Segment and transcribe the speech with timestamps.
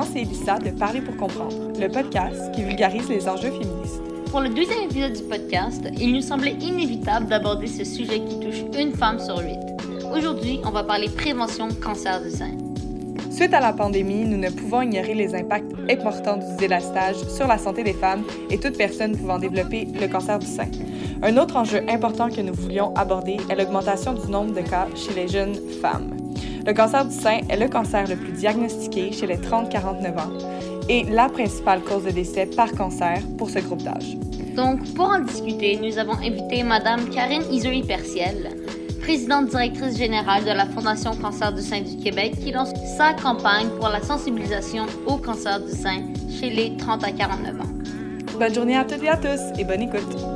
[0.00, 4.00] Laurence et Elissa de Parler pour comprendre, le podcast qui vulgarise les enjeux féministes.
[4.30, 8.62] Pour le deuxième épisode du podcast, il nous semblait inévitable d'aborder ce sujet qui touche
[8.78, 9.58] une femme sur huit.
[10.10, 12.52] Aujourd'hui, on va parler prévention cancer du sein.
[13.30, 17.58] Suite à la pandémie, nous ne pouvons ignorer les impacts importants du délastage sur la
[17.58, 20.68] santé des femmes et toute personne pouvant développer le cancer du sein.
[21.22, 25.12] Un autre enjeu important que nous voulions aborder est l'augmentation du nombre de cas chez
[25.12, 26.09] les jeunes femmes.
[26.66, 30.32] Le cancer du sein est le cancer le plus diagnostiqué chez les 30-49 ans
[30.88, 34.16] et la principale cause de décès par cancer pour ce groupe d'âge.
[34.54, 38.50] Donc, pour en discuter, nous avons invité Madame Karine Isoly-Perciel,
[39.00, 43.68] présidente directrice générale de la Fondation Cancer du sein du Québec, qui lance sa campagne
[43.78, 48.38] pour la sensibilisation au cancer du sein chez les 30 à 49 ans.
[48.38, 50.29] Bonne journée à toutes et à tous et bonne écoute.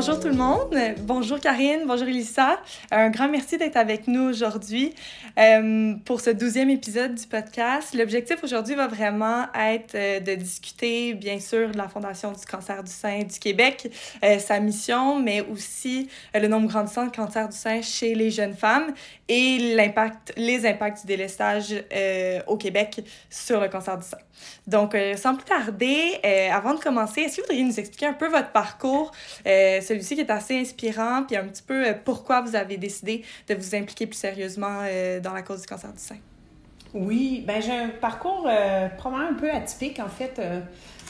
[0.00, 0.74] Bonjour tout le monde.
[1.02, 2.58] Bonjour Karine, bonjour Elissa.
[2.90, 4.94] Un grand merci d'être avec nous aujourd'hui
[5.38, 7.92] euh, pour ce douzième épisode du podcast.
[7.92, 12.82] L'objectif aujourd'hui va vraiment être euh, de discuter, bien sûr, de la Fondation du cancer
[12.82, 13.92] du sein du Québec,
[14.24, 18.54] euh, sa mission, mais aussi le nombre grandissant de cancer du sein chez les jeunes
[18.54, 18.94] femmes
[19.28, 21.74] et les impacts du délestage
[22.46, 24.18] au Québec sur le cancer du sein.
[24.66, 26.18] Donc, sans plus tarder,
[26.50, 29.12] avant de commencer, est-ce que vous voudriez nous expliquer un peu votre parcours?
[29.90, 33.24] Euh, celui-ci qui est assez inspirant, puis un petit peu euh, pourquoi vous avez décidé
[33.48, 36.16] de vous impliquer plus sérieusement euh, dans la cause du cancer du sein?
[36.92, 38.48] Oui, ben j'ai un parcours
[38.98, 40.40] probablement un peu atypique en fait.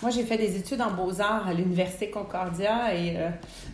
[0.03, 3.17] moi, j'ai fait des études en beaux-arts à l'Université Concordia et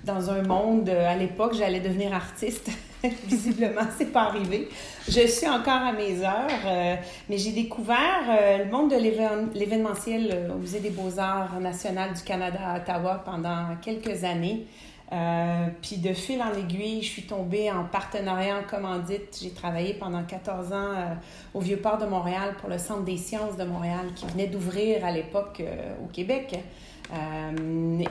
[0.04, 2.70] dans un monde, à l'époque, j'allais devenir artiste.
[3.27, 4.68] Visiblement, c'est pas arrivé.
[5.08, 6.95] Je suis encore à mes heures,
[7.28, 8.22] mais j'ai découvert
[8.56, 14.22] le monde de l'événementiel au Musée des Beaux-Arts national du Canada à Ottawa pendant quelques
[14.22, 14.64] années.
[15.12, 19.39] Euh, puis de fil en aiguille, je suis tombée en partenariat en commandite.
[19.40, 21.14] J'ai travaillé pendant 14 ans euh,
[21.55, 25.12] au Vieux-Port de Montréal pour le Centre des sciences de Montréal qui venait d'ouvrir à
[25.12, 26.58] l'époque euh, au Québec.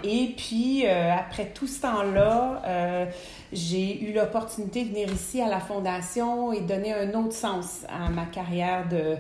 [0.03, 3.09] et puis, après tout ce temps-là,
[3.51, 8.09] j'ai eu l'opportunité de venir ici à la Fondation et donner un autre sens à
[8.09, 9.17] ma carrière de,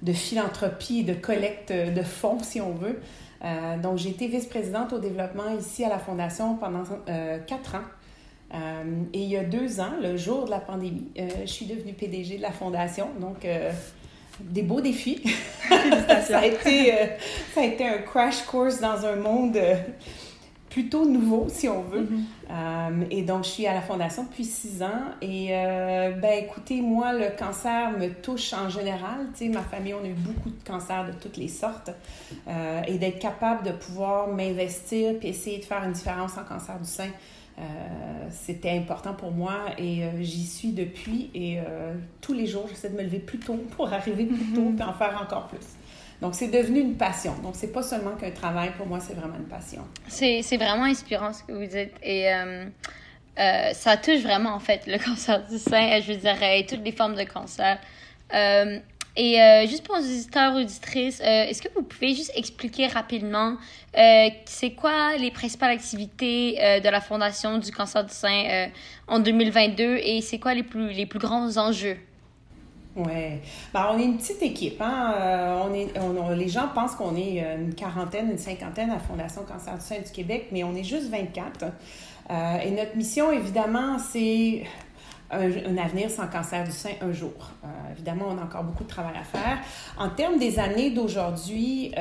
[0.00, 3.02] de philanthropie de collecte de fonds, si on veut.
[3.44, 7.86] Euh, donc, j'ai été vice-présidente au développement ici à la Fondation pendant euh, quatre ans.
[8.54, 11.92] Euh, et il y a deux ans, le jour de la pandémie, je suis devenue
[11.92, 13.08] PDG de la Fondation.
[13.20, 13.46] Donc,
[14.40, 15.22] des beaux défis.
[16.26, 16.92] ça, a été,
[17.54, 19.58] ça a été un crash course dans un monde
[20.78, 22.02] plutôt nouveau, si on veut.
[22.02, 22.24] Mm-hmm.
[22.50, 25.02] Euh, et donc, je suis à la Fondation depuis six ans.
[25.20, 29.26] Et, euh, ben, écoutez, moi, le cancer me touche en général.
[29.32, 31.90] Tu sais, ma famille, on a eu beaucoup de cancers de toutes les sortes.
[32.46, 36.78] Euh, et d'être capable de pouvoir m'investir puis essayer de faire une différence en cancer
[36.78, 37.10] du sein,
[38.30, 39.54] c'était important pour moi.
[39.78, 41.28] Et j'y suis depuis.
[41.34, 41.58] Et
[42.20, 44.92] tous les jours, j'essaie de me lever plus tôt pour arriver plus tôt et en
[44.92, 45.77] faire encore plus.
[46.20, 47.34] Donc, c'est devenu une passion.
[47.42, 48.72] Donc, c'est pas seulement qu'un travail.
[48.76, 49.82] Pour moi, c'est vraiment une passion.
[50.08, 51.94] C'est vraiment inspirant ce que vous dites.
[52.02, 52.64] Et euh,
[53.38, 56.84] euh, ça touche vraiment, en fait, le cancer du sein, je veux dire, et toutes
[56.84, 57.78] les formes de cancer.
[58.34, 58.78] Euh,
[59.20, 63.56] et juste pour les auditeurs auditrices, est-ce que vous pouvez juste expliquer rapidement
[64.44, 68.68] c'est quoi les principales activités de la Fondation du cancer du sein
[69.08, 71.96] en 2022 et c'est quoi les plus, les plus grands enjeux?
[72.98, 73.38] Oui.
[73.72, 74.80] Ben, on est une petite équipe.
[74.80, 75.14] Hein?
[75.16, 79.42] Euh, on est, les gens pensent qu'on est euh, une quarantaine, une cinquantaine à Fondation
[79.44, 81.66] Cancer du sein du Québec, mais on est juste 24.
[82.30, 84.64] Euh, et notre mission, évidemment, c'est
[85.30, 87.50] un, avenir sans cancer du sein un jour.
[87.92, 89.58] évidemment, on a encore beaucoup de travail à faire.
[89.98, 91.94] En termes des années d'aujourd'hui,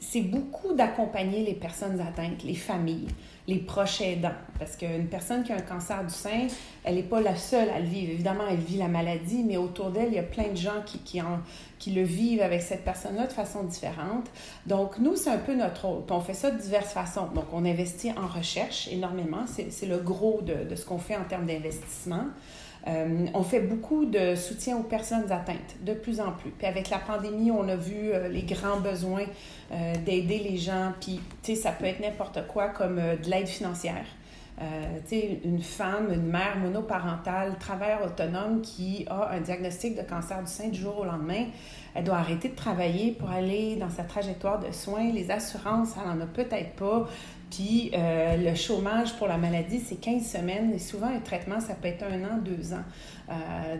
[0.00, 3.08] c'est beaucoup d'accompagner les personnes atteintes, les familles
[3.50, 4.30] les proches aidants.
[4.58, 6.46] Parce qu'une personne qui a un cancer du sein,
[6.84, 8.12] elle n'est pas la seule à le vivre.
[8.12, 10.98] Évidemment, elle vit la maladie, mais autour d'elle, il y a plein de gens qui,
[10.98, 11.40] qui, en,
[11.80, 14.26] qui le vivent avec cette personne-là de façon différente.
[14.66, 16.02] Donc, nous, c'est un peu notre rôle.
[16.10, 17.26] on fait ça de diverses façons.
[17.34, 19.44] Donc, on investit en recherche énormément.
[19.46, 22.26] C'est le gros de, de ce qu'on fait en termes d'investissement.
[22.86, 26.50] Euh, on fait beaucoup de soutien aux personnes atteintes, de plus en plus.
[26.50, 29.24] Puis avec la pandémie, on a vu euh, les grands besoins
[29.72, 30.92] euh, d'aider les gens.
[31.00, 34.06] Puis, tu sais, ça peut être n'importe quoi comme de l'aide financière.
[34.60, 40.50] Euh, une femme, une mère monoparentale, travailleur autonome qui a un diagnostic de cancer du
[40.50, 41.46] sein du jour au lendemain,
[41.94, 45.10] elle doit arrêter de travailler pour aller dans sa trajectoire de soins.
[45.12, 47.08] Les assurances, elle n'en a peut-être pas.
[47.50, 50.72] Puis euh, le chômage pour la maladie, c'est 15 semaines.
[50.72, 52.84] Et souvent, un traitement, ça peut être un an, deux ans.
[53.28, 53.34] Euh,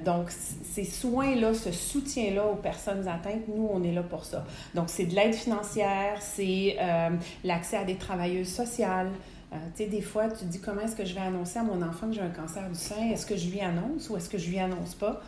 [0.05, 4.45] donc, ces soins-là, ce soutien-là aux personnes atteintes, nous, on est là pour ça.
[4.75, 7.11] Donc, c'est de l'aide financière, c'est euh,
[7.45, 9.11] l'accès à des travailleuses sociales.
[9.51, 12.09] Tu sais, des fois, tu dis comment est-ce que je vais annoncer à mon enfant
[12.09, 13.11] que j'ai un cancer du sein?
[13.11, 15.21] Est-ce que je lui annonce ou est-ce que je lui annonce pas?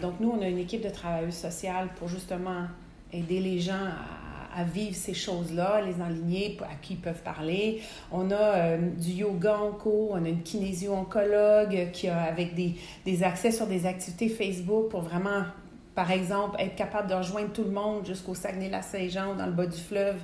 [0.00, 2.66] donc, nous, on a une équipe de travailleuses sociales pour justement
[3.12, 7.80] aider les gens à à vivre ces choses-là, les enligner, à qui ils peuvent parler.
[8.12, 12.74] On a euh, du yoga en cours, on a une kinésio-oncologue qui a avec des,
[13.04, 15.42] des accès sur des activités Facebook pour vraiment
[15.94, 19.80] par exemple, être capable de rejoindre tout le monde jusqu'au Saguenay-Lac-Saint-Jean dans le bas du
[19.80, 20.16] fleuve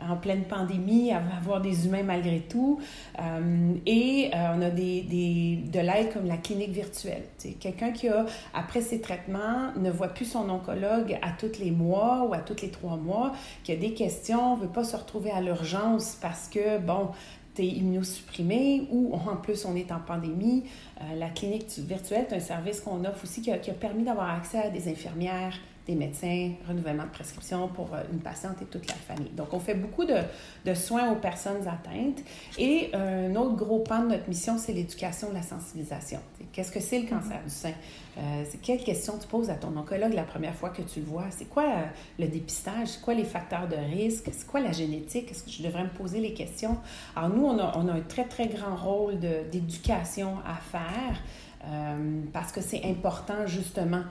[0.00, 2.80] en pleine pandémie, avoir des humains malgré tout.
[3.20, 7.22] Euh, et euh, on a des de l'aide comme la clinique virtuelle.
[7.60, 12.26] Quelqu'un qui a, après ses traitements, ne voit plus son oncologue à tous les mois
[12.28, 13.32] ou à tous les trois mois,
[13.62, 17.10] qui a des questions, ne veut pas se retrouver à l'urgence parce que, bon,
[17.54, 20.64] tu es immunosupprimé ou en plus on est en pandémie.
[21.00, 24.58] Euh, la clinique virtuelle, c'est un service qu'on offre aussi qui a permis d'avoir accès
[24.58, 25.54] à des infirmières,
[25.86, 29.30] des médecins, renouvellement de prescription pour euh, une patiente et toute la famille.
[29.30, 32.22] Donc, on fait beaucoup de, soins aux personnes atteintes.
[32.58, 36.20] Et un autre gros pan de notre mission, c'est l'éducation la sensibilisation.
[36.52, 37.72] Qu'est-ce que c'est le cancer du sein?
[38.16, 41.24] Euh, quelles questions tu poses à ton oncologue la première fois que tu le vois?
[41.30, 41.84] C'est quoi euh,
[42.18, 42.88] le dépistage?
[42.88, 44.30] C'est quoi les facteurs de risque?
[44.32, 45.30] C'est quoi la génétique?
[45.30, 46.78] Est-ce que je devrais me poser les questions?
[47.16, 51.20] Alors, nous, on a, on a un très, très grand rôle d'éducation à faire
[51.66, 54.02] euh, parce que c'est important, justement, euh,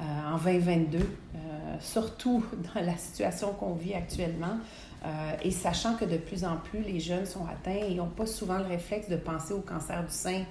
[0.00, 2.44] en 2022, euh, surtout
[2.74, 4.58] dans la situation qu'on vit actuellement.
[5.04, 8.26] Euh, et sachant que de plus en plus, les jeunes sont atteints et n'ont pas
[8.26, 10.42] souvent le réflexe de penser au cancer du sein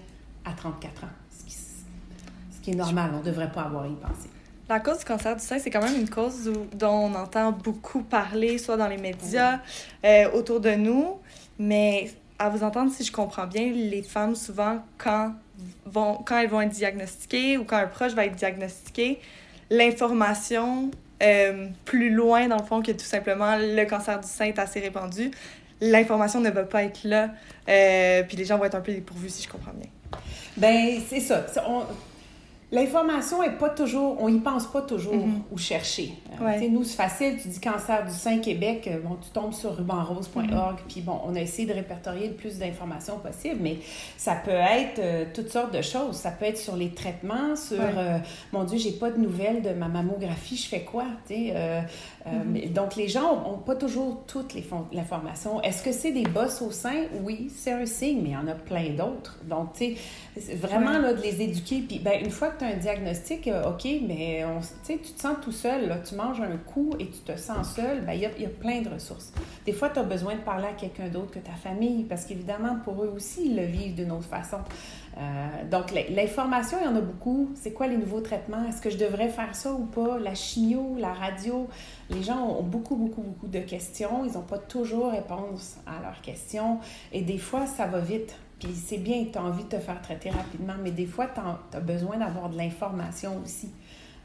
[0.44, 3.88] à 34 ans, ce qui, ce qui est normal, on ne devrait pas avoir à
[3.88, 4.30] y penser.
[4.68, 8.02] La cause du cancer du sein, c'est quand même une cause dont on entend beaucoup
[8.02, 9.60] parler, soit dans les médias,
[10.34, 11.18] autour de nous.
[11.58, 15.34] Mais à vous entendre, si je comprends bien, les femmes, souvent, quand,
[15.86, 19.20] vont, quand elles vont être diagnostiquées ou quand un proche va être diagnostiqué,
[19.70, 20.92] l'information
[21.22, 24.80] euh, plus loin, dans le fond, que tout simplement le cancer du sein est assez
[24.80, 25.32] répandu,
[25.82, 27.30] l'information ne va pas être là.
[27.68, 29.90] Euh, puis les gens vont être un peu dépourvus, si je comprends bien.
[30.58, 31.46] Ben c'est ça.
[32.72, 35.42] L'information est pas toujours, on y pense pas toujours mhm.
[35.52, 36.14] où chercher.
[36.40, 39.76] Euh, nous, c'est facile, tu dis cancer du sein Québec, euh, bon, tu tombes sur
[39.76, 40.86] rubanrose.org, mhm.
[40.88, 43.78] puis bon, on a essayé de répertorier le plus d'informations possible, mais
[44.18, 46.16] ça peut être euh, toutes sortes de choses.
[46.16, 47.80] Ça peut être sur les traitements, sur,
[48.54, 51.06] mon Dieu, j'ai pas de nouvelles de ma mammographie, je fais quoi?
[51.30, 52.72] Mhm.
[52.72, 54.54] donc, les gens n'ont pas toujours toute
[54.94, 55.60] l'information.
[55.64, 57.06] Est-ce que c'est des bosses au sein?
[57.24, 59.40] Oui, c'est un signe, mais il y en a plein d'autres.
[59.46, 59.96] Donc, tu sais,
[60.56, 64.44] vraiment là, de les éduquer, puis ben, une fois que un diagnostic, euh, OK, mais
[64.46, 67.76] on, tu te sens tout seul, là, tu manges un coup et tu te sens
[67.76, 69.32] seul, ben, il y, a, y, a, plein de ressources.
[69.66, 72.78] Des fois, tu as besoin de parler à quelqu'un d'autre que ta famille, parce qu'évidemment,
[72.84, 74.60] pour eux aussi, ils le vivent d'une autre façon.
[75.18, 77.52] Euh, donc, l'information, il y en a beaucoup.
[77.56, 78.66] C'est quoi les nouveaux traitements?
[78.68, 80.20] Est-ce que je devrais faire ça ou pas?
[80.20, 81.68] La chimio, la radio?
[82.10, 84.24] Les gens ont beaucoup, beaucoup, beaucoup de questions.
[84.26, 86.80] Ils n'ont pas toujours réponse à leurs questions.
[87.12, 88.36] Et des fois, ça va vite.
[88.60, 91.78] Puis c'est bien, tu as envie de te faire traiter rapidement, mais des fois, tu
[91.78, 93.72] as besoin d'avoir de l'information aussi.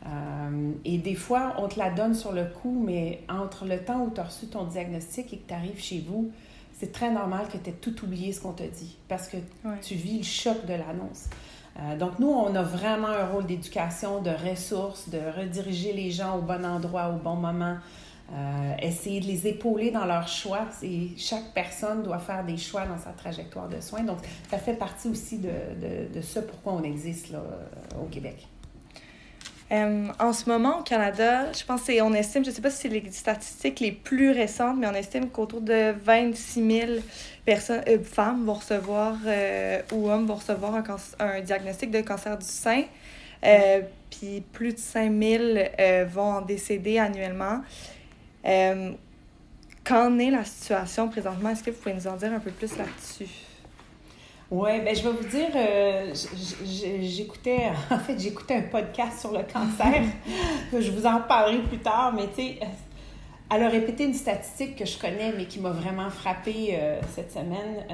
[0.07, 4.03] Euh, et des fois, on te la donne sur le coup, mais entre le temps
[4.03, 6.31] où tu as reçu ton diagnostic et que tu arrives chez vous,
[6.73, 9.37] c'est très normal que tu aies tout oublié ce qu'on t'a dit parce que
[9.81, 11.29] tu vis le choc de l'annonce.
[11.79, 16.39] Euh, donc, nous, on a vraiment un rôle d'éducation, de ressources, de rediriger les gens
[16.39, 17.77] au bon endroit, au bon moment,
[18.33, 20.67] euh, essayer de les épauler dans leurs choix.
[21.17, 24.03] Chaque personne doit faire des choix dans sa trajectoire de soins.
[24.03, 24.19] Donc,
[24.51, 28.49] ça fait partie aussi de, de, de ce pourquoi on existe là, euh, au Québec.
[29.73, 32.83] Euh, en ce moment, au Canada, je pense qu'on estime, je ne sais pas si
[32.83, 36.91] c'est les statistiques les plus récentes, mais on estime qu'autour de 26 000
[37.45, 39.17] personnes, femmes vont recevoir
[39.93, 40.83] ou hommes vont recevoir
[41.19, 42.85] un, diagnostic de cancer du sein.
[44.11, 45.43] Puis plus de 5 000
[46.09, 47.61] vont en décéder annuellement.
[48.47, 48.93] Euh,
[49.85, 51.51] qu'en est la situation présentement?
[51.51, 53.29] Est-ce que vous pouvez nous en dire un peu plus là-dessus?
[54.51, 56.15] Oui, ben je vais vous dire, euh,
[57.01, 60.03] j'écoutais, en fait, j'écoutais un podcast sur le cancer.
[60.73, 62.61] je vous en parlerai plus tard, mais tu sais,
[63.53, 67.33] elle a répété une statistique que je connais, mais qui m'a vraiment frappée euh, cette
[67.33, 67.85] semaine.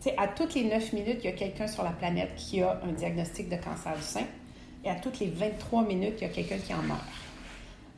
[0.00, 2.62] tu sais, à toutes les 9 minutes, il y a quelqu'un sur la planète qui
[2.62, 4.26] a un diagnostic de cancer du sein.
[4.84, 7.02] Et à toutes les 23 minutes, il y a quelqu'un qui en meurt.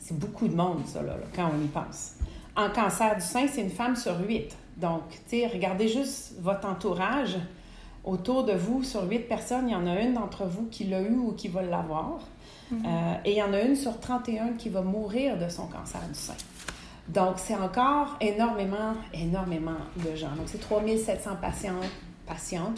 [0.08, 2.14] C'est beaucoup de monde, ça, là, quand on y pense.
[2.56, 4.56] En cancer du sein, c'est une femme sur huit.
[4.78, 7.36] Donc, tu sais, regardez juste votre entourage.
[8.04, 11.02] autour de vous, sur huit personnes, il y en a une d'entre vous qui l'a
[11.02, 12.20] eu ou qui va l'avoir.
[12.70, 12.86] Mhm.
[12.86, 16.00] Euh, et il y en a une sur 31 qui va mourir de son cancer
[16.08, 16.32] du sein.
[17.08, 20.34] Donc, c'est encore énormément, énormément de gens.
[20.36, 21.74] Donc, c'est 3700 patients,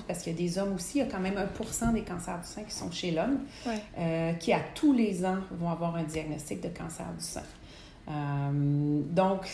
[0.07, 2.41] parce qu'il y a des hommes aussi, il y a quand même 1% des cancers
[2.41, 3.41] du sein qui sont chez l'homme,
[3.99, 7.43] euh, qui à tous les ans vont avoir un diagnostic de cancer du sein.
[8.09, 9.47] Euh, donc,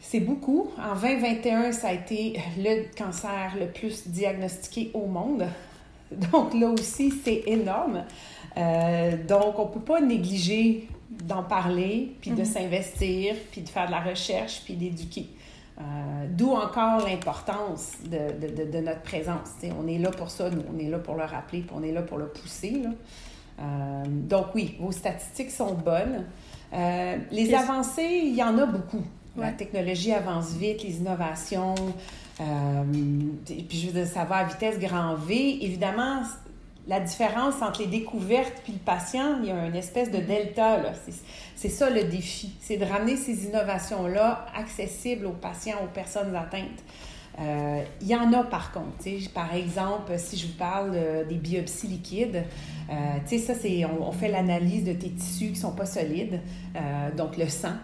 [0.00, 0.70] c'est beaucoup.
[0.78, 5.46] En 2021, ça a été le cancer le plus diagnostiqué au monde.
[6.32, 8.04] Donc là aussi, c'est énorme.
[8.56, 12.44] Euh, donc, on ne peut pas négliger d'en parler, puis de mhm.
[12.44, 15.28] s'investir, puis de faire de la recherche, puis d'éduquer.
[15.78, 15.82] Euh,
[16.28, 19.48] d'où encore l'importance de, de, de, notre présence.
[19.82, 21.92] on est là pour ça, nous, on est là pour le rappeler, puis on est
[21.92, 22.82] là pour le pousser.
[23.58, 26.26] Euh, donc oui, vos statistiques sont bonnes.
[27.30, 29.02] les avancées, il y en a beaucoup.
[29.36, 31.74] La technologie avance vite, les innovations,
[32.36, 35.64] puis je veux dire, ça va à vitesse grand V.
[35.64, 36.22] Évidemment,
[36.86, 40.82] la différence entre les découvertes puis le patient, il y a une espèce de delta.
[41.62, 42.50] C'est ça le défi.
[42.60, 46.82] C'est de ramener ces innovations-là accessibles aux patients, aux personnes atteintes.
[47.38, 48.88] Euh, il y en a par contre.
[49.32, 52.42] Par exemple, si je vous parle des biopsies liquides,
[52.90, 56.40] euh, ça, c'est on, on, fait l'analyse de tes tissus qui ne sont pas solides,
[56.74, 57.74] euh, donc le sang.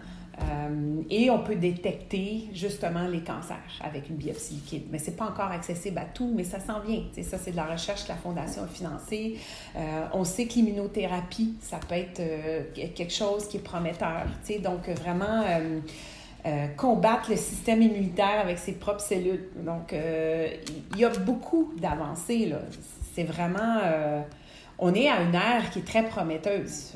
[0.41, 4.83] Euh, et on peut détecter justement les cancers avec une biopsie liquide.
[4.91, 7.03] Mais ce n'est pas encore accessible à tout, mais ça s'en vient.
[7.23, 9.37] ça, c'est de la recherche que la Fondation a financée.
[9.75, 14.25] Euh, on sait que l'immunothérapie, ça peut être euh, quelque chose qui est prometteur.
[14.63, 15.43] Donc, vraiment,
[16.77, 19.49] combattre le système immunitaire avec ses propres cellules.
[19.57, 22.53] Donc, il y a beaucoup d'avancées.
[23.13, 23.79] C'est vraiment
[24.79, 26.93] on est à une ère qui est très prometteuse.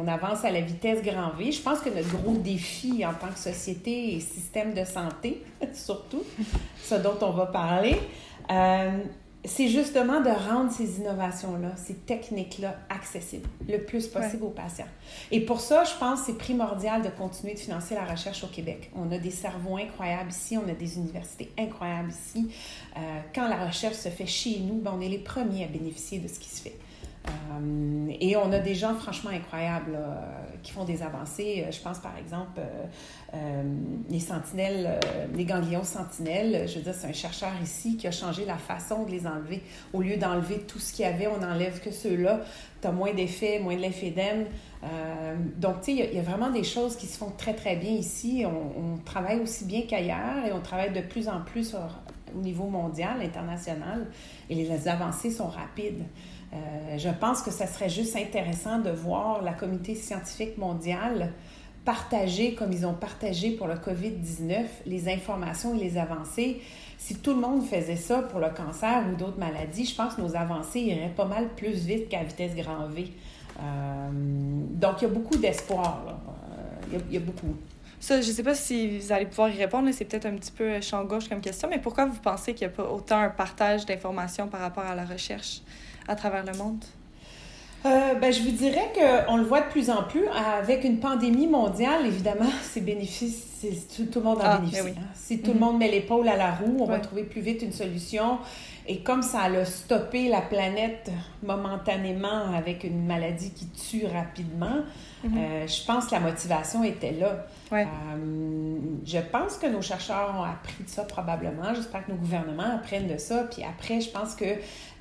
[0.00, 1.50] On avance à la vitesse grand V.
[1.50, 5.42] Je pense que notre gros défi en tant que société et système de santé,
[5.74, 6.22] surtout,
[6.82, 7.96] ce dont on va parler,
[8.50, 8.98] euh,
[9.44, 14.86] c'est justement de rendre ces innovations-là, ces techniques-là accessibles le plus possible aux patients.
[15.30, 18.46] Et pour ça, je pense que c'est primordial de continuer de financer la recherche au
[18.46, 18.90] Québec.
[18.96, 22.48] On a des cerveaux incroyables ici, on a des universités incroyables ici.
[22.96, 23.00] Euh,
[23.34, 26.28] quand la recherche se fait chez nous, ben, on est les premiers à bénéficier de
[26.28, 26.76] ce qui se fait.
[27.26, 29.98] Euh, et on a des gens franchement incroyables
[30.62, 31.64] qui font des avancées.
[31.66, 32.60] Euh, je pense par exemple
[33.34, 33.62] euh,
[34.08, 34.98] les sentinelles,
[35.34, 36.68] les ganglions sentinelles.
[36.68, 39.62] Je veux dire, c'est un chercheur ici qui a changé la façon de les enlever.
[39.92, 42.40] Au lieu d'enlever tout ce qu'il y avait, on n'enlève que ceux-là.
[42.80, 44.46] Tu as moins d'effets, moins de lymphédème.
[45.56, 47.92] donc, tu sais, il y, a vraiment des choses qui se font très, très bien
[47.92, 48.44] ici.
[48.46, 51.74] On, travaille aussi bien qu'ailleurs et on travaille de plus en plus
[52.36, 54.06] au niveau mondial, international.
[54.50, 56.04] Et les avancées sont rapides.
[56.52, 61.32] Euh, je pense que ça serait juste intéressant de voir la communauté scientifique mondiale
[61.84, 66.62] partager, comme ils ont partagé pour le COVID-19, les informations et les avancées.
[66.96, 70.22] Si tout le monde faisait ça pour le cancer ou d'autres maladies, je pense que
[70.22, 73.12] nos avancées iraient pas mal plus vite qu'à vitesse grand V.
[73.60, 76.02] Euh, donc, il y a beaucoup d'espoir.
[76.08, 77.54] Euh, il, y a beaucoup.
[78.04, 80.52] Ça, je ne sais pas si vous allez pouvoir y répondre, c'est peut-être un petit
[80.52, 83.30] peu champ gauche comme question, mais pourquoi vous pensez qu'il n'y a pas autant un
[83.30, 85.62] partage d'informations par rapport à la recherche?
[86.08, 86.84] à travers le monde?
[87.86, 90.26] Euh, ben, je vous dirais qu'on le voit de plus en plus.
[90.28, 94.82] Avec une pandémie mondiale, évidemment, c'est bénéfice, tout, tout, le monde en ah, bénéficie.
[94.82, 95.06] Ben hein.
[95.14, 95.60] Si tout le mhm.
[95.60, 98.38] monde met l'épaule à la roue, on va trouver plus vite une solution.
[98.86, 101.10] Et comme ça a stoppé la planète
[101.42, 104.82] momentanément avec une maladie qui tue rapidement,
[105.24, 105.38] mhm.
[105.38, 107.46] euh, je pense que la motivation était là.
[107.72, 107.86] Euh,
[109.04, 111.74] je pense que nos chercheurs ont appris de ça probablement.
[111.74, 113.44] J'espère que nos gouvernements apprennent de ça.
[113.50, 114.44] Puis après, je pense que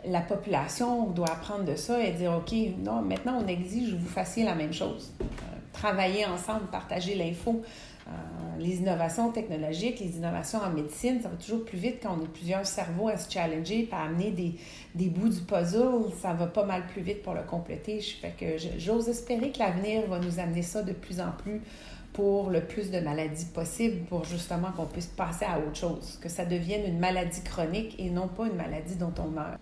[0.05, 4.07] la population doit apprendre de ça et dire, OK, non, maintenant on exige que vous
[4.07, 5.11] fassiez la même chose.
[5.21, 5.25] Euh,
[5.73, 7.61] travailler ensemble, partager l'info.
[8.07, 8.11] Euh,
[8.59, 12.27] les innovations technologiques, les innovations en médecine, ça va toujours plus vite quand on a
[12.27, 14.55] plusieurs cerveaux à se challenger, à amener des,
[14.93, 16.11] des, bouts du puzzle.
[16.21, 18.01] Ça va pas mal plus vite pour le compléter.
[18.01, 21.61] Fait que j'ose espérer que l'avenir va nous amener ça de plus en plus
[22.13, 26.29] pour le plus de maladies possible, pour justement qu'on puisse passer à autre chose, que
[26.29, 29.59] ça devienne une maladie chronique et non pas une maladie dont on meurt.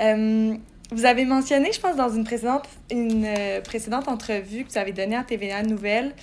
[0.00, 0.54] Euh,
[0.90, 4.92] vous avez mentionné, je pense, dans une précédente, une, euh, précédente entrevue que vous avez
[4.92, 6.14] donnée à TVA Nouvelle,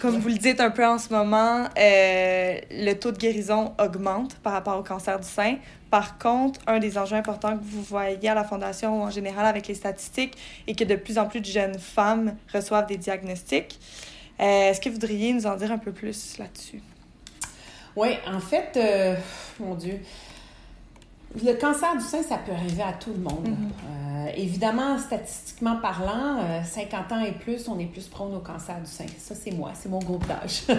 [0.00, 4.52] comme vous le dites un peu en ce moment, le taux de guérison augmente par
[4.52, 5.56] rapport au cancer du sein.
[5.90, 9.46] Par contre, un des enjeux importants que vous voyez à la Fondation ou en général
[9.46, 10.36] avec les statistiques
[10.66, 13.78] est que de plus en plus de jeunes femmes reçoivent des diagnostics.
[14.38, 16.82] Est-ce que vous voudriez nous en dire un peu plus là-dessus?
[17.94, 18.76] Oui, en fait,
[19.60, 20.00] mon Dieu,
[21.42, 23.48] Le cancer du sein, ça peut arriver à tout le monde.
[23.48, 23.70] Mhm.
[24.24, 28.90] Euh, évidemment, statistiquement parlant, 50 ans et plus, on est plus prône au cancer du
[28.90, 29.06] sein.
[29.18, 30.62] Ça, c'est moi, c'est mon groupe d'âge.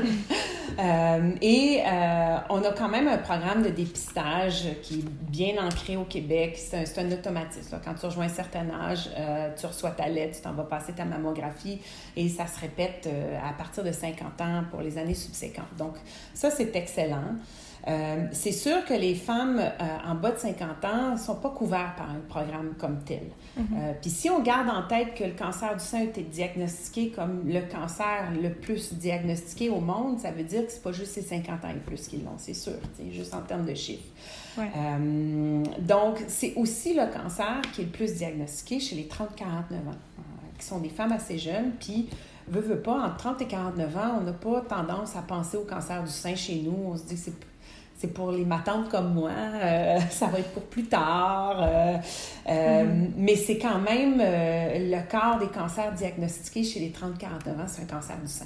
[0.77, 5.95] Euh, et euh, on a quand même un programme de dépistage qui est bien ancré
[5.95, 6.57] au Québec.
[6.57, 7.79] C'est un, automatisme.
[7.85, 9.09] Quand tu rejoins un certain âge,
[9.57, 11.79] tu reçois ta lettre, tu t'en vas passer ta mammographie
[12.17, 13.07] et ça se répète
[13.41, 15.77] à partir de 50 ans pour les années subséquentes.
[15.77, 15.93] Donc,
[16.33, 17.35] ça, c'est excellent.
[17.87, 19.71] Euh, c'est sûr que les femmes euh,
[20.07, 23.27] en bas de 50 ans ne sont pas couvertes par un programme comme tel.
[23.57, 23.61] Mm-hmm.
[23.77, 27.09] Euh, puis si on garde en tête que le cancer du sein a été diagnostiqué
[27.09, 31.15] comme le cancer le plus diagnostiqué au monde, ça veut dire que c'est pas juste
[31.15, 32.73] les 50 ans et plus qui l'ont, c'est sûr,
[33.11, 34.03] juste en termes de chiffres.
[35.79, 39.97] donc, c'est aussi le cancer qui est le plus diagnostiqué chez les 30-49 ans,
[40.57, 42.09] qui sont des femmes assez jeunes, puis
[42.47, 45.65] veut, veut pas, entre 30 et 49 ans, on n'a pas tendance à penser au
[45.65, 46.75] cancer du sein chez nous.
[46.87, 47.54] On se dit que c'est
[47.97, 51.61] c'est pour les matantes comme moi, euh, ça va être pour plus tard.
[51.61, 51.97] Euh,
[52.47, 53.11] euh, mm-hmm.
[53.17, 57.85] Mais c'est quand même le quart des cancers diagnostiqués chez les 30-49 ans, c'est un
[57.85, 58.45] cancer du sein.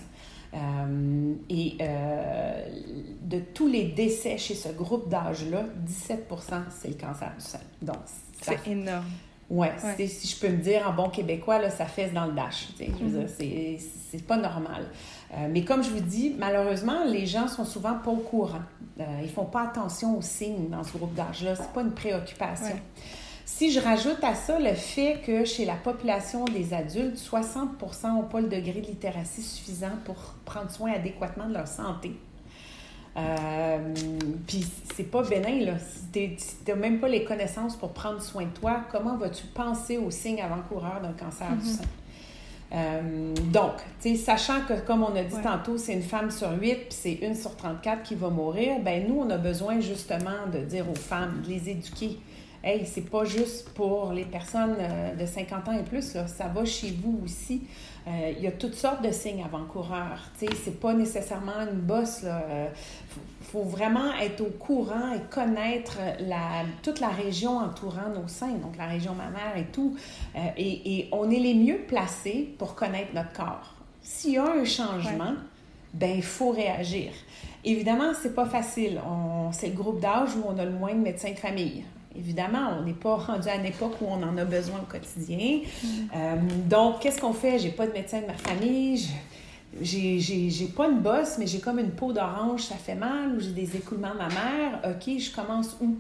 [1.49, 1.77] et
[3.21, 7.59] de tous les décès chez ce groupe d'âge-là, 17% c'est le cancer du sein.
[7.81, 7.97] Donc,
[8.41, 9.05] c'est énorme.
[9.49, 12.67] Ouais, si je peux me dire en bon québécois, là, ça fesse dans le dash.
[12.79, 13.79] Je veux dire,
[14.11, 14.85] c'est pas normal.
[15.33, 18.61] Euh, mais comme je vous dis, malheureusement, les gens sont souvent pas au courant.
[18.99, 21.55] Euh, ils font pas attention aux signes dans ce groupe d'âge-là.
[21.55, 22.75] C'est pas une préoccupation.
[23.45, 28.23] Si je rajoute à ça le fait que chez la population des adultes, 60% n'ont
[28.23, 32.11] pas le degré de littératie suffisant pour prendre soin adéquatement de leur santé.
[33.17, 33.93] Euh,
[34.47, 35.73] Puis c'est pas bénin, là.
[35.79, 39.97] Si tu n'as même pas les connaissances pour prendre soin de toi, comment vas-tu penser
[39.97, 41.77] aux signes avant-coureurs d'un cancer du mm-hmm.
[41.77, 41.83] sein?
[42.71, 43.73] Euh, donc,
[44.17, 47.35] sachant que, comme on a dit tantôt, c'est une femme sur huit, puis c'est une
[47.35, 51.41] sur 34 qui va mourir, ben nous, on a besoin justement de dire aux femmes,
[51.43, 52.19] de les éduquer.
[52.63, 56.47] Hey, c'est pas juste pour les personnes euh, de 50 ans et plus, là, ça
[56.47, 57.63] va chez vous aussi.
[58.09, 60.19] Euh, il y a toutes sortes de signes avant-coureurs.
[60.37, 62.23] C'est pas nécessairement une bosse.
[62.23, 68.53] Il faut, vraiment être au courant et connaître la, toute la région entourant nos seins,
[68.53, 69.95] donc la région mammaire et tout.
[70.35, 73.75] Euh, et, et, on est les mieux placés pour connaître notre corps.
[74.01, 75.33] S'il y a un changement,
[75.93, 77.11] ben il faut réagir.
[77.63, 79.01] Évidemment, c'est pas facile.
[79.51, 81.83] C'est le groupe d'âge où on a le moins de médecins de famille.
[82.19, 85.61] Évidemment, on n'est pas rendu à une époque où on en a besoin au quotidien.
[85.61, 85.87] Mm.
[86.15, 86.35] Euh,
[86.67, 87.59] donc, qu'est-ce qu'on fait?
[87.59, 89.07] J'ai pas de médecin de ma famille,
[89.81, 93.51] j'ai pas une bosse, mais j'ai comme une peau d'orange, ça fait mal, ou j'ai
[93.51, 94.81] des écoulements de ma mère.
[94.83, 95.97] OK, je commence où?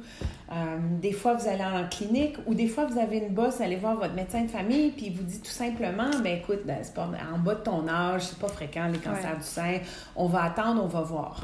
[0.51, 3.75] Euh, des fois, vous allez en clinique, ou des fois, vous avez une bosse, allez
[3.75, 6.93] voir votre médecin de famille, puis il vous dit tout simplement, ben écoute, ben, c'est
[6.93, 9.77] pas en bas de ton âge, c'est pas fréquent les cancers du sein,
[10.15, 11.41] on va attendre, on va voir.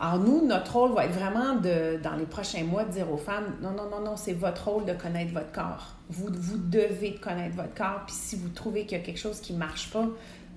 [0.00, 3.16] Alors, nous, notre rôle va être vraiment de, dans les prochains mois, de dire aux
[3.16, 5.94] femmes, non, non, non, non, c'est votre rôle de connaître votre corps.
[6.08, 8.02] Vous, vous devez connaître votre corps.
[8.06, 10.06] Puis si vous trouvez qu'il y a quelque chose qui ne marche pas,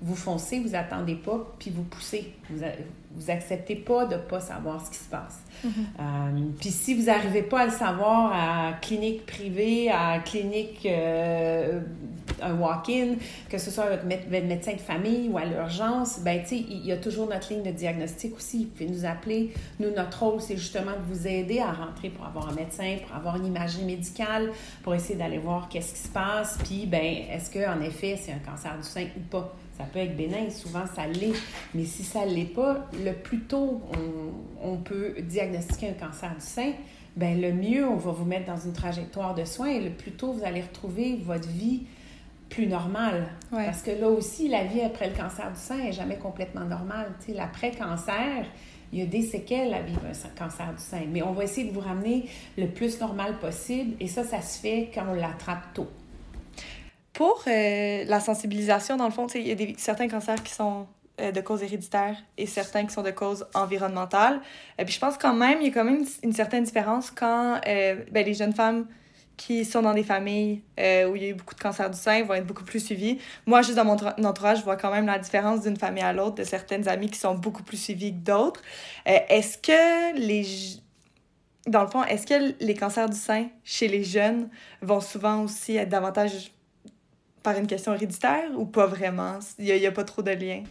[0.02, 2.34] vous foncez, vous attendez pas, puis vous poussez.
[2.50, 2.64] Vous,
[3.16, 5.42] vous acceptez pas de pas savoir ce qui se passe.
[5.66, 5.70] Mm-hmm.
[6.00, 11.82] Euh, puis si vous n'arrivez pas à le savoir à clinique privée, à clinique, euh,
[12.42, 13.16] un walk-in,
[13.50, 16.92] que ce soit votre, médecin de famille ou à l'urgence, ben tu sais, il y
[16.92, 18.66] a toujours notre ligne de diagnostic aussi.
[18.66, 19.52] Vous pouvez nous appeler.
[19.80, 23.16] Nous, notre rôle, c'est justement de vous aider à rentrer pour avoir un médecin, pour
[23.16, 24.52] avoir une imagerie médicale,
[24.84, 26.58] pour essayer d'aller voir qu'est-ce qui se passe.
[26.64, 29.54] Puis, ben est-ce qu'en effet, c'est un cancer du sein ou pas?
[29.82, 31.34] Ça peut être bénin, souvent ça l'est,
[31.74, 33.82] mais si ça ne l'est pas, le plus tôt
[34.62, 36.74] on, peut diagnostiquer un cancer du sein,
[37.16, 40.12] ben le mieux on va vous mettre dans une trajectoire de soins et le plus
[40.12, 41.82] tôt vous allez retrouver votre vie
[42.50, 43.28] plus normale.
[43.50, 47.08] Parce que là aussi, la vie après le cancer du sein n'est jamais complètement normale.
[47.34, 48.46] L'après-cancer,
[48.94, 51.02] il y a des séquelles à vivre un cancer du sein.
[51.10, 52.26] Mais on va essayer de vous ramener
[52.58, 55.88] le plus normal possible et ça, ça se fait quand on l'attrape tôt.
[57.14, 60.88] Pour euh, la sensibilisation, dans le fond, il y a des, certains cancers qui sont
[61.20, 64.40] euh, de cause héréditaire et certains qui sont de cause environnementale.
[64.80, 67.60] Et puis je pense quand même, il y a quand même une, certaine différence quand
[67.68, 68.88] euh, ben, les jeunes femmes
[69.36, 72.22] qui sont dans des familles où il y a eu beaucoup de cancers du sein
[72.24, 73.18] vont être beaucoup plus suivies.
[73.48, 76.36] Moi, juste dans mon entourage, je vois quand même la différence d'une famille à l'autre,
[76.36, 78.62] de certaines amies qui sont beaucoup plus suivies que d'autres.
[79.06, 80.46] est-ce que les...
[81.66, 84.48] Dans le fond, est-ce que les cancers du sein chez les jeunes
[84.84, 86.52] vont souvent aussi être davantage
[87.44, 89.40] par une question héréditaire ou pas vraiment?
[89.58, 90.64] Il n'y a, a, pas trop de lien?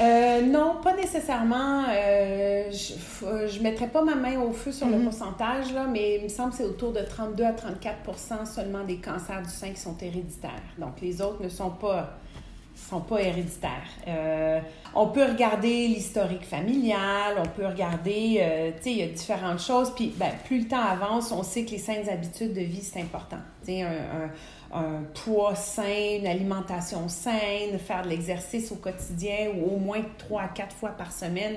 [0.00, 1.84] Euh, non, pas nécessairement.
[1.88, 5.04] Euh, je ne mettrais pas ma main au feu sur le mm-hmm.
[5.04, 8.96] pourcentage, là, mais il me semble que c'est autour de 32 à 34 seulement des
[8.96, 10.50] cancers du sein qui sont héréditaires.
[10.78, 12.18] Donc, les autres ne sont pas
[12.76, 13.88] sont pas héréditaires.
[14.06, 14.60] Euh,
[14.94, 19.60] on peut regarder l'historique familial, on peut regarder, euh, tu sais, il y a différentes
[19.60, 19.92] choses.
[19.94, 23.00] Puis, ben, plus le temps avance, on sait que les saines habitudes de vie, c'est
[23.00, 23.38] important.
[23.64, 24.30] Tu sais, un, un
[25.14, 30.48] poids sain, une alimentation saine, faire de l'exercice au quotidien ou au moins trois à
[30.48, 31.56] quatre fois par semaine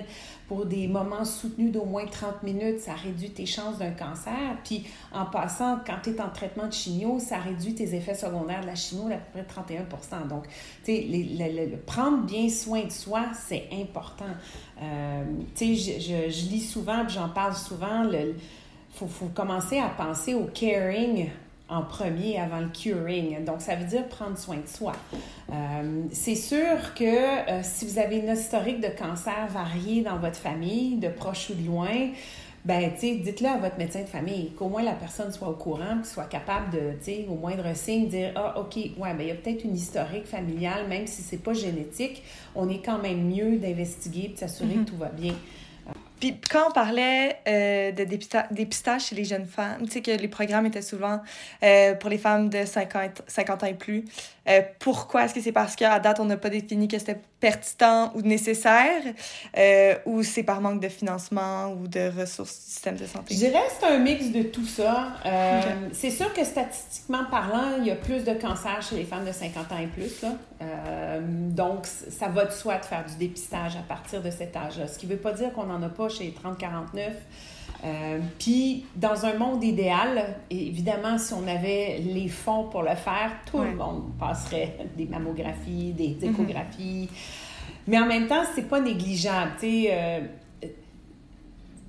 [0.50, 4.58] pour des moments soutenus d'au moins 30 minutes, ça réduit tes chances d'un cancer.
[4.64, 8.62] Puis en passant, quand tu es en traitement de chimio, ça réduit tes effets secondaires
[8.62, 10.48] de la chimio d'à peu près 31% Donc,
[10.84, 14.26] tu sais, prendre bien soin de soi, c'est important.
[14.82, 15.24] Euh,
[15.56, 18.34] tu sais, je, lis souvent, j'en parle souvent, il
[19.08, 21.30] faut commencer à penser au caring
[21.70, 23.44] en premier avant le curing.
[23.46, 24.94] Donc, ça veut dire prendre soin de soi.
[25.52, 30.38] Euh, c'est sûr que euh, si vous avez une historique de cancer varié dans votre
[30.38, 32.10] famille, de proche ou de loin,
[32.66, 35.54] ben, tu sais, dites-le à votre médecin de famille, qu'au moins la personne soit au
[35.54, 39.22] courant, qu'il soit capable de, tu sais, au moindre signe, dire Ah, OK, ouais, ben,
[39.22, 42.22] il y a peut-être une historique familiale, même si c'est pas génétique,
[42.56, 44.86] on est quand même mieux d'investiguer et de s'assurer que mm-hmm.
[44.86, 45.34] tout va bien.
[46.20, 50.28] Puis quand on parlait euh, de dépistage chez les jeunes femmes, tu sais que les
[50.28, 51.22] programmes étaient souvent
[51.64, 54.06] euh, pour les femmes de 50, 50 ans et plus.
[54.48, 55.26] Euh, pourquoi?
[55.26, 59.02] Est-ce que c'est parce qu'à date, on n'a pas défini que c'était pertinent ou nécessaire
[59.58, 63.34] euh, ou c'est par manque de financement ou de ressources du système de santé?
[63.34, 65.14] Je dirais que c'est un mix de tout ça.
[65.26, 69.26] Euh, c'est sûr que statistiquement parlant, il y a plus de cancers chez les femmes
[69.26, 70.22] de 50 ans et plus.
[70.22, 70.32] Là.
[71.22, 74.88] donc, ça va de soi de faire du dépistage à partir de cet âge-là.
[74.88, 77.12] Ce qui ne veut pas dire qu'on n'en a pas chez les 30-49
[77.86, 83.32] euh, puis, dans un monde idéal, évidemment, si on avait les fonds pour le faire,
[83.50, 86.34] tout le monde passerait des mammographies, des mhm.
[86.34, 87.10] échographies.
[87.88, 89.52] Mais en même temps, c'est pas négligeable.
[89.60, 90.20] Tu sais, euh,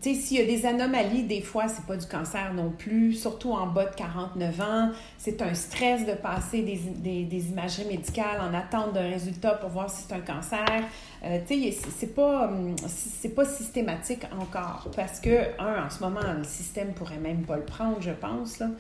[0.03, 3.53] sais, s'il y a des anomalies, des fois, c'est pas du cancer non plus, surtout
[3.53, 4.91] en bas de 49 ans.
[5.19, 9.71] C'est un stress de passer des, des, des, imageries médicales en attente d'un résultat pour
[9.71, 10.85] voir si c'est un cancer.
[11.25, 16.01] Euh, tu sais, c'est pas, hum, c'est pas systématique encore parce que, un, en ce
[16.01, 18.59] moment, le système pourrait même pas le prendre, je pense.
[18.59, 18.71] Là.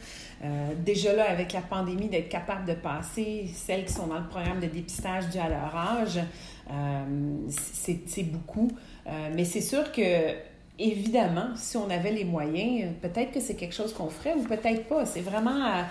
[0.44, 4.28] Euh, déjà là, avec la pandémie, d'être capable de passer celles qui sont dans le
[4.28, 6.18] programme de dépistage dû à leur âge,
[6.70, 7.04] euh,
[7.48, 8.70] c'est beaucoup.
[9.35, 10.49] mais c'est sûr que
[10.80, 14.88] évidemment, si on avait les moyens, peut-être que c'est quelque chose qu'on ferait ou peut-être
[14.88, 15.04] pas.
[15.06, 15.84] C'est vraiment.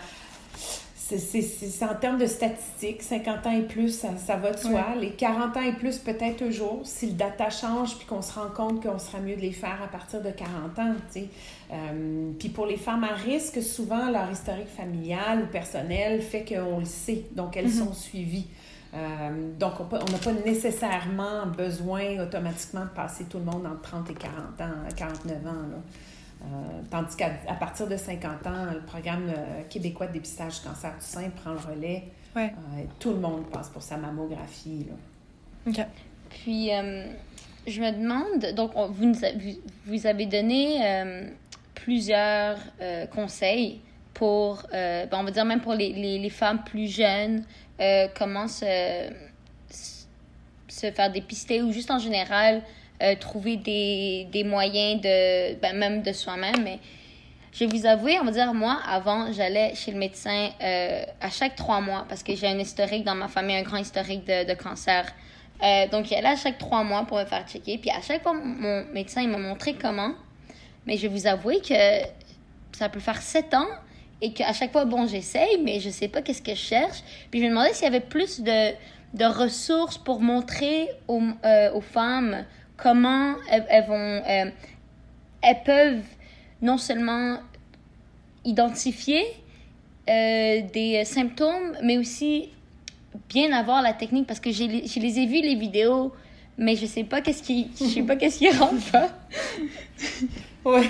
[0.95, 4.95] c'est en termes de statistiques, 50 ans et plus, ça, va de soi.
[4.99, 8.33] Les 40 ans et plus, peut-être un jour, si le data change puis qu'on se
[8.33, 10.95] rend compte qu'on sera mieux de les faire à partir de 40 ans.
[11.71, 16.79] Euh, puis pour les femmes à risque, souvent, leur historique familial ou personnel fait qu'on
[16.79, 17.25] le sait.
[17.35, 17.85] Donc, elles mm-hmm.
[17.85, 18.47] sont suivies.
[18.93, 24.09] Euh, donc, on n'a pas nécessairement besoin automatiquement de passer tout le monde entre 30
[24.09, 25.51] et 40 ans, 49 ans.
[26.41, 26.45] Euh,
[26.89, 31.05] tandis qu'à partir de 50 ans, le programme euh, québécois de dépistage du cancer du
[31.05, 32.05] sein prend le relais.
[32.99, 34.87] tout le monde passe pour sa mammographie.
[35.67, 35.79] OK.
[36.29, 36.69] Puis,
[37.67, 39.15] je me demande, donc, vous, nous
[39.85, 41.29] vous avez donné
[41.75, 42.57] plusieurs
[43.13, 43.81] conseils
[44.13, 47.43] pour, ben, on va dire même pour les, les, les femmes plus jeunes,
[47.79, 49.09] euh, comment se,
[50.67, 52.61] faire dépister ou juste en général
[53.01, 56.63] euh, trouver des, des, moyens de, ben, même de soi-même.
[56.63, 56.79] Mais
[57.53, 61.29] je vais vous avouer, on va dire, moi, avant, j'allais chez le médecin euh, à
[61.29, 64.47] chaque trois mois parce que j'ai un historique dans ma famille, un grand historique de,
[64.47, 65.05] de cancer.
[65.91, 67.77] donc, j'allais à chaque trois mois pour me faire checker.
[67.77, 70.13] Puis à chaque fois, mon médecin, il m'a montré comment.
[70.85, 71.75] Mais je vais vous avouer que
[72.77, 73.67] ça peut faire sept ans
[74.21, 77.03] et qu'à chaque fois, bon, j'essaye, mais je sais pas qu'est-ce que je cherche.
[77.31, 78.71] Puis je me demandais s'il y avait plus de,
[79.13, 82.45] de ressources pour montrer aux, euh, aux femmes
[82.77, 84.21] comment elles, vont...
[84.27, 84.51] Euh,
[85.41, 86.03] elles peuvent
[86.61, 87.37] non seulement
[88.43, 89.23] identifier
[90.09, 92.49] euh, des symptômes, mais aussi
[93.29, 96.13] bien avoir la technique parce que je les ai vus les vidéos,
[96.57, 99.09] mais je sais pas qu'est-ce qui, je sais pas qui rentre pas.
[100.65, 100.89] Oui.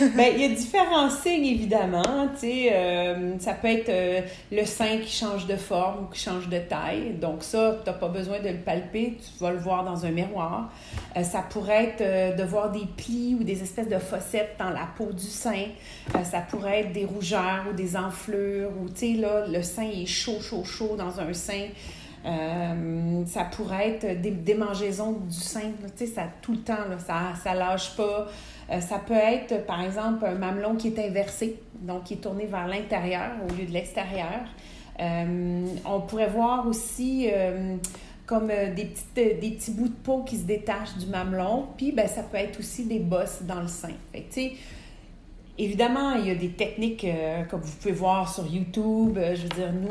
[0.14, 2.28] ben, il y a différents signes, évidemment.
[2.36, 6.48] Sais, euh, ça peut être euh, le sein qui change de forme ou qui change
[6.48, 7.14] de taille.
[7.18, 10.10] Donc, ça, tu n'as pas besoin de le palper, tu vas le voir dans un
[10.10, 10.70] miroir.
[11.16, 14.86] Euh, ça pourrait être de voir des plis ou des espèces de fossettes dans la
[14.96, 15.66] peau du sein.
[16.22, 20.06] ça pourrait être des rougeurs ou des enflures ou, tu sais, là, le sein est
[20.06, 21.68] chaud, chaud, chaud dans un sein.
[22.24, 27.32] Euh, ça pourrait être des démangeaisons du sein, tu sais, ça tout le temps, ça,
[27.42, 28.28] ça lâche pas.
[28.70, 32.46] Euh, ça peut être, par exemple, un mamelon qui est inversé, donc qui est tourné
[32.46, 34.44] vers l'intérieur au lieu de l'extérieur.
[35.00, 37.28] Euh, on pourrait voir aussi
[38.26, 42.06] comme des, petites, des petits bouts de peau qui se détachent du mamelon, puis ben,
[42.06, 43.94] ça peut être aussi des bosses dans le sein.
[44.12, 44.52] Fait
[45.58, 49.18] Évidemment, il y a des techniques, euh, comme vous pouvez voir sur YouTube.
[49.18, 49.90] Euh, je veux dire, nous,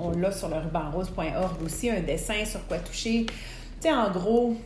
[0.00, 3.26] on l'a sur le rubanrose.org aussi, un dessin sur quoi toucher.
[3.26, 3.32] Tu
[3.80, 4.56] sais, en gros,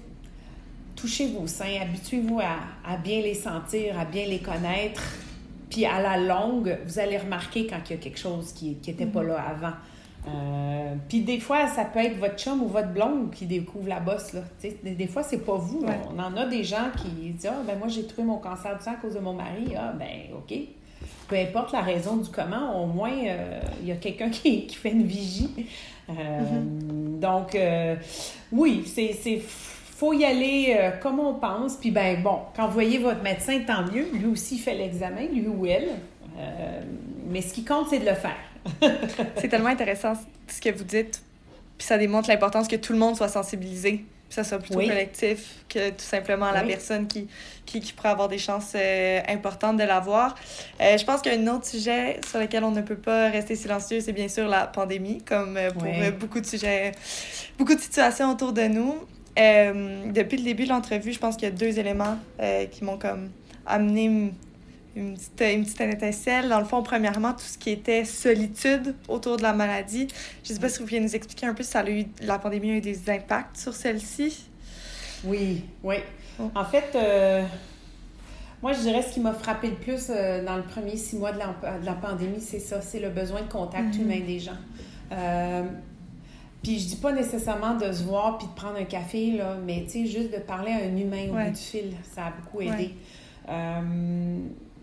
[0.94, 5.02] touchez vos seins, habituez-vous à, bien les sentir, à bien les connaître.
[5.70, 9.06] Puis à la longue, vous allez remarquer quand il y a quelque chose qui n'était
[9.06, 9.28] pas mhm.
[9.28, 9.74] là avant.
[10.28, 14.00] Euh, puis des fois, ça peut être votre chum ou votre blonde qui découvre la
[14.00, 14.32] bosse.
[14.32, 14.40] Là.
[14.62, 15.84] Des, des, fois, c'est pas vous.
[16.14, 18.84] On en a des gens qui disent Ah, ben moi, j'ai trouvé mon cancer du
[18.84, 19.74] sang à cause de mon mari.
[19.76, 20.56] Ah, ben, OK.
[21.28, 24.76] Peu importe la raison du comment, au moins, euh, il y a quelqu'un qui, qui,
[24.76, 25.66] fait une vigie.
[26.08, 27.20] Euh, mhm.
[27.20, 27.56] Donc,
[28.52, 31.74] oui, c'est faut y aller comme on pense.
[31.74, 34.06] Puis ben bon, quand vous voyez votre médecin, tant mieux.
[34.12, 35.88] Lui aussi fait l'examen, lui ou elle.
[37.28, 38.36] Mais ce qui compte, c'est de le faire.
[39.36, 40.14] C'est tellement intéressant
[40.46, 41.22] ce que vous dites.
[41.76, 44.04] Puis ça démontre l'importance que tout le monde soit sensibilisé.
[44.28, 47.28] que ça soit plutôt collectif que tout simplement la personne qui,
[47.64, 50.34] qui, qui, pourrait avoir des chances euh, importantes de l'avoir.
[50.80, 54.28] je pense qu'un autre sujet sur lequel on ne peut pas rester silencieux, c'est bien
[54.28, 55.84] sûr la pandémie, comme pour
[56.18, 56.92] beaucoup de sujets,
[57.58, 58.96] beaucoup de situations autour de nous.
[59.38, 62.84] Euh, depuis le début de l'entrevue, je pense qu'il y a deux éléments euh, qui
[62.84, 63.30] m'ont comme
[63.66, 64.32] amené
[64.98, 66.48] une, petite, une petite étincelle.
[66.48, 70.08] Dans le fond, premièrement, tout ce qui était solitude autour de la maladie.
[70.44, 72.06] Je ne sais pas si vous pouviez nous expliquer un peu si ça a eu,
[72.22, 74.46] la pandémie a eu des impacts sur celle-ci.
[75.24, 75.96] Oui, oui.
[76.40, 76.50] Oh.
[76.54, 77.42] En fait, euh,
[78.62, 81.38] moi, je dirais ce qui m'a frappé le plus dans le premier six mois de
[81.38, 84.00] la, de la pandémie, c'est ça, c'est le besoin de contact mm-hmm.
[84.00, 84.58] humain des gens.
[86.62, 89.84] Puis je dis pas nécessairement de se voir puis de prendre un café, là, mais
[89.84, 92.61] tu sais, juste de parler à un humain au bout du fil, ça a beaucoup
[92.61, 92.94] aidé.
[93.48, 94.40] Euh,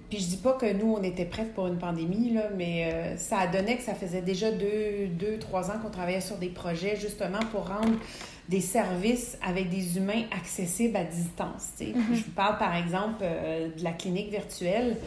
[0.09, 3.17] puis je dis pas que nous, on était prêts pour une pandémie, là, mais euh,
[3.17, 6.49] ça a donné que ça faisait déjà deux, deux trois ans qu'on travaillait sur des
[6.49, 7.97] projets justement pour rendre
[8.49, 11.69] des services avec des humains accessibles à distance.
[11.79, 11.93] Mm-hmm.
[12.13, 14.97] Je vous parle par exemple euh, de la clinique virtuelle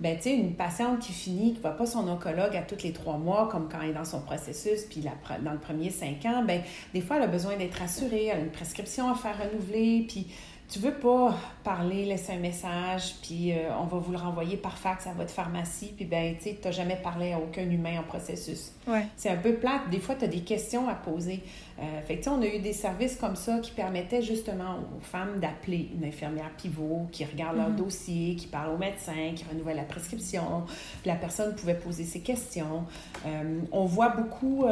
[0.00, 2.82] ben, tu sais, une patiente qui finit, qui ne va pas son oncologue à tous
[2.82, 5.90] les trois mois, comme quand elle est dans son processus, puis la, dans le premier
[5.90, 6.62] cinq ans, ben,
[6.94, 10.26] des fois, elle a besoin d'être assurée, elle a une prescription à faire renouveler, puis
[10.70, 14.78] tu veux pas parler, laisser un message, puis euh, on va vous le renvoyer par
[14.78, 18.04] fax à votre pharmacie, puis ben, tu sais, n'as jamais parlé à aucun humain en
[18.04, 18.72] processus.
[18.86, 19.06] Ouais.
[19.16, 19.90] C'est un peu plate.
[19.90, 21.42] Des fois, tu as des questions à poser.
[21.80, 25.40] Euh, fait que, on a eu des services comme ça qui permettaient justement aux femmes
[25.40, 27.76] d'appeler une infirmière pivot qui regarde leur mhm.
[27.76, 30.64] dossier, qui parle au médecin, qui renouvelle la prescription.
[31.04, 32.84] la personne pouvait poser ses questions.
[33.26, 34.66] Euh, on voit beaucoup,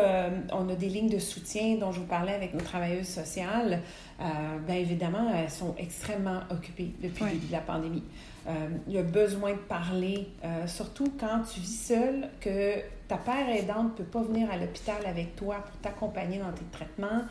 [0.52, 3.80] on a des lignes de soutien dont je vous parlais avec nos travailleuses sociales.
[4.20, 4.24] Euh,
[4.66, 8.02] bien évidemment, elles sont extrêmement occupées depuis le début de la pandémie.
[8.48, 12.74] Euh, il y a besoin de parler, euh, surtout quand tu vis seul, que
[13.07, 16.64] ta père aidante ne peut pas venir à l'hôpital avec toi pour t'accompagner dans tes
[16.72, 17.22] traitements.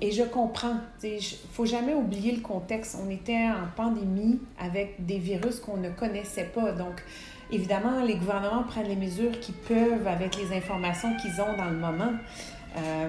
[0.00, 1.20] et je comprends, il ne
[1.52, 2.96] faut jamais oublier le contexte.
[3.04, 6.70] On était en pandémie avec des virus qu'on ne connaissait pas.
[6.70, 7.02] Donc,
[7.50, 11.76] évidemment, les gouvernements prennent les mesures qu'ils peuvent avec les informations qu'ils ont dans le
[11.76, 12.12] moment.
[12.78, 13.08] Euh,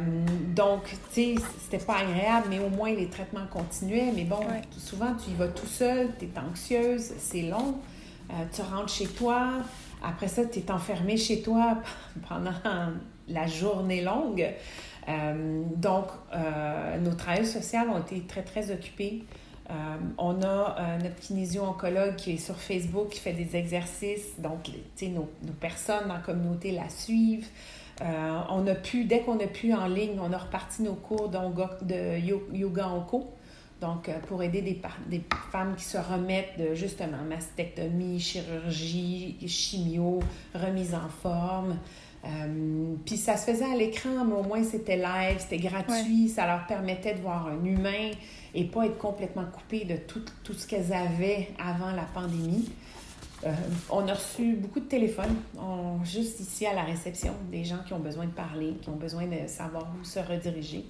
[0.55, 4.11] donc, tu sais, c'était pas agréable, mais au moins les traitements continuaient.
[4.15, 4.39] Mais bon,
[4.77, 7.75] souvent, tu y vas tout seul, tu es anxieuse, c'est long.
[8.31, 9.49] Euh, tu rentres chez toi.
[10.03, 11.77] Après ça, tu es enfermé chez toi
[12.29, 12.53] pendant
[13.27, 14.47] la journée longue.
[15.07, 16.07] Euh, donc,
[17.01, 19.23] nos travailleurs sociaux ont été très, très occupés.
[20.17, 24.39] on a notre kinésio-oncologue qui est sur Facebook, qui fait des exercices.
[24.39, 27.47] Donc, tu sais, nos, nos, personnes dans la communauté la suivent.
[28.01, 31.29] Euh, on a pu, dès qu'on a pu en ligne, on a reparti nos cours
[31.29, 33.33] de yoga en co.
[33.81, 40.19] Donc, euh, pour aider des, des, femmes qui se remettent de justement mastectomie, chirurgie, chimio,
[40.53, 41.77] remise en forme.
[42.25, 46.45] Euh, puis ça se faisait à l'écran, mais au moins c'était live, c'était gratuit, ça
[46.45, 48.11] leur permettait de voir un humain
[48.53, 52.69] et pas être complètement coupé de tout, tout ce qu'elles avaient avant la pandémie.
[53.45, 53.53] Euh,
[53.89, 55.35] on a reçu beaucoup de téléphones,
[56.03, 59.25] juste ici à la réception, des gens qui ont besoin de parler, qui ont besoin
[59.27, 60.85] de savoir où se rediriger.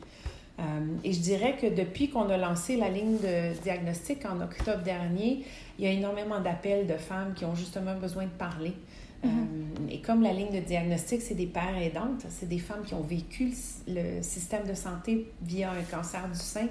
[0.59, 0.63] Euh,
[1.03, 5.45] et je dirais que depuis qu'on a lancé la ligne de diagnostic en octobre dernier,
[5.77, 8.73] il y a énormément d'appels de femmes qui ont justement besoin de parler.
[9.23, 9.27] Mm-hmm.
[9.27, 12.93] Euh, et comme la ligne de diagnostic, c'est des pères aidantes, c'est des femmes qui
[12.93, 13.53] ont vécu
[13.88, 16.67] le système de santé via un cancer du sein,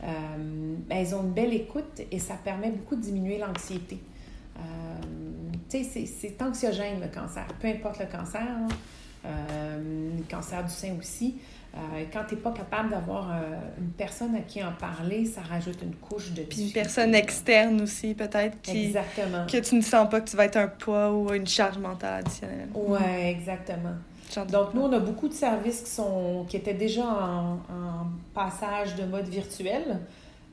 [0.00, 3.98] ben, elles ont une belle écoute et ça permet beaucoup de diminuer l'anxiété.
[4.56, 4.60] Euh,
[5.68, 8.46] tu sais, c'est anxiogène le cancer, peu importe le cancer,
[9.24, 11.36] euh, le cancer du sein aussi.
[11.74, 13.32] Euh, quand tu n'es pas capable d'avoir
[13.78, 17.80] une personne à qui en parler, ça rajoute une couche de Puis une personne externe
[17.80, 19.46] aussi, peut-être, qui exactement.
[19.46, 22.20] que tu ne sens pas que tu vas être un poids ou une charge mentale
[22.20, 22.68] additionnelle.
[22.74, 23.94] Oui, exactement.
[24.50, 28.94] Donc, nous, on a beaucoup de services qui, sont, qui étaient déjà en, en passage
[28.94, 30.00] de mode virtuel.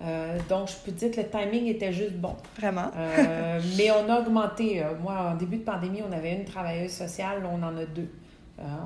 [0.03, 2.35] Euh, donc, je peux dire que le timing était juste bon.
[2.57, 2.91] Vraiment.
[2.95, 4.81] Euh, mais on a augmenté.
[4.81, 8.09] Euh, moi, en début de pandémie, on avait une travailleuse sociale, on en a deux.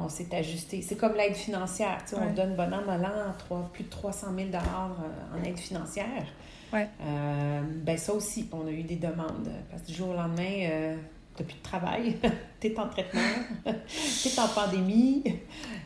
[0.03, 0.81] on s'est ajusté.
[0.81, 2.03] C'est comme l'aide financière.
[2.13, 6.25] On donne bon an, mal an, plus de 300 000 en aide financière.
[6.73, 6.89] Ouais.
[7.85, 9.49] ben ça aussi, on a eu des demandes.
[9.69, 10.97] Parce que du jour au lendemain,
[11.37, 12.15] tu plus de travail,
[12.59, 13.21] tu es en traitement,
[13.65, 15.23] tu es en pandémie,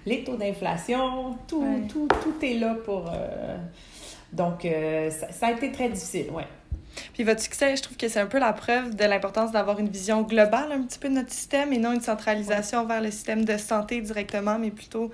[0.05, 3.11] les taux d'inflation, tout, tout, tout est là pour...
[4.33, 6.43] Donc, euh, ça, a été très difficile, oui.
[7.13, 9.89] Puis votre succès, je trouve que c'est un peu la preuve de l'importance d'avoir une
[9.89, 13.45] vision globale un petit peu de notre système et non une centralisation vers le système
[13.45, 15.11] de santé directement, mais plutôt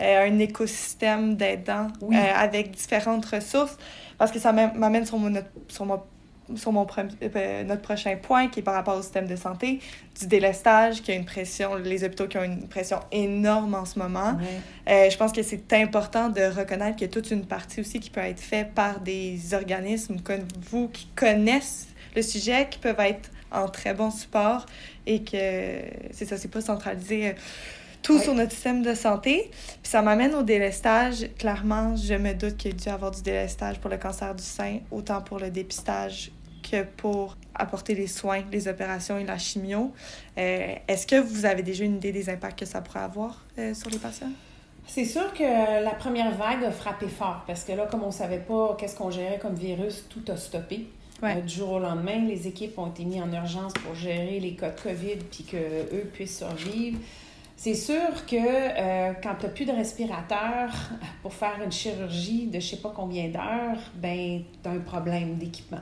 [0.00, 3.76] euh, un écosystème d'aidants euh, avec différentes ressources.
[4.18, 5.32] Parce que ça m'amène sur mon,
[5.68, 6.00] sur mon
[6.56, 9.80] sur mon euh, notre prochain point, qui est par rapport au système de santé,
[10.18, 13.98] du délestage, qui a une pression, les hôpitaux qui ont une pression énorme en ce
[13.98, 14.36] moment.
[14.88, 18.00] Euh, je pense que c'est important de reconnaître qu'il y a toute une partie aussi
[18.00, 23.00] qui peut être faite par des organismes comme vous qui connaissent le sujet, qui peuvent
[23.00, 24.66] être en très bon support
[25.06, 27.28] et que c'est ça, c'est pas centralisé.
[27.28, 27.32] Euh,
[28.04, 29.50] tout sur notre système de santé.
[29.50, 31.26] Puis ça m'amène au délestage.
[31.38, 34.44] Clairement, je me doute qu'il y a dû avoir du délestage pour le cancer du
[34.44, 36.30] sein, autant pour le dépistage
[36.74, 39.92] que pour apporter les soins, les opérations et la chimio.
[40.38, 43.74] Euh, est-ce que vous avez déjà une idée des impacts que ça pourrait avoir euh,
[43.74, 44.30] sur les patients?
[44.86, 48.12] C'est sûr que la première vague a frappé fort parce que là, comme on ne
[48.12, 50.88] savait pas qu'est-ce qu'on gérait comme virus, tout a stoppé.
[51.22, 54.54] Euh, du jour au lendemain, les équipes ont été mises en urgence pour gérer les
[54.54, 56.98] cas de COVID puis qu'eux puissent survivre.
[57.56, 60.70] C'est sûr que euh, quand tu n'as plus de respirateur
[61.22, 65.36] pour faire une chirurgie de je sais pas combien d'heures, ben tu as un problème
[65.36, 65.80] d'équipement.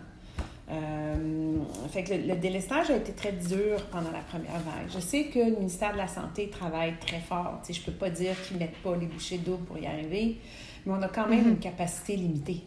[0.73, 1.59] Euh,
[1.91, 4.89] fait que le, délestage a été très dur pendant la première vague.
[4.93, 7.61] Je sais que le ministère de la Santé travaille très fort.
[7.69, 10.39] Je ne peux pas dire qu'ils ne mettent pas les bouchées d'eau pour y arriver,
[10.87, 11.51] mais on a quand même mm-hmm.
[11.51, 12.65] une capacité limitée.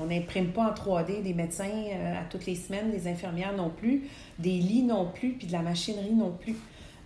[0.00, 3.70] On n'imprime pas en 3D des médecins euh, à toutes les semaines, des infirmières non
[3.70, 6.56] plus, des lits non plus, puis de la machinerie non plus.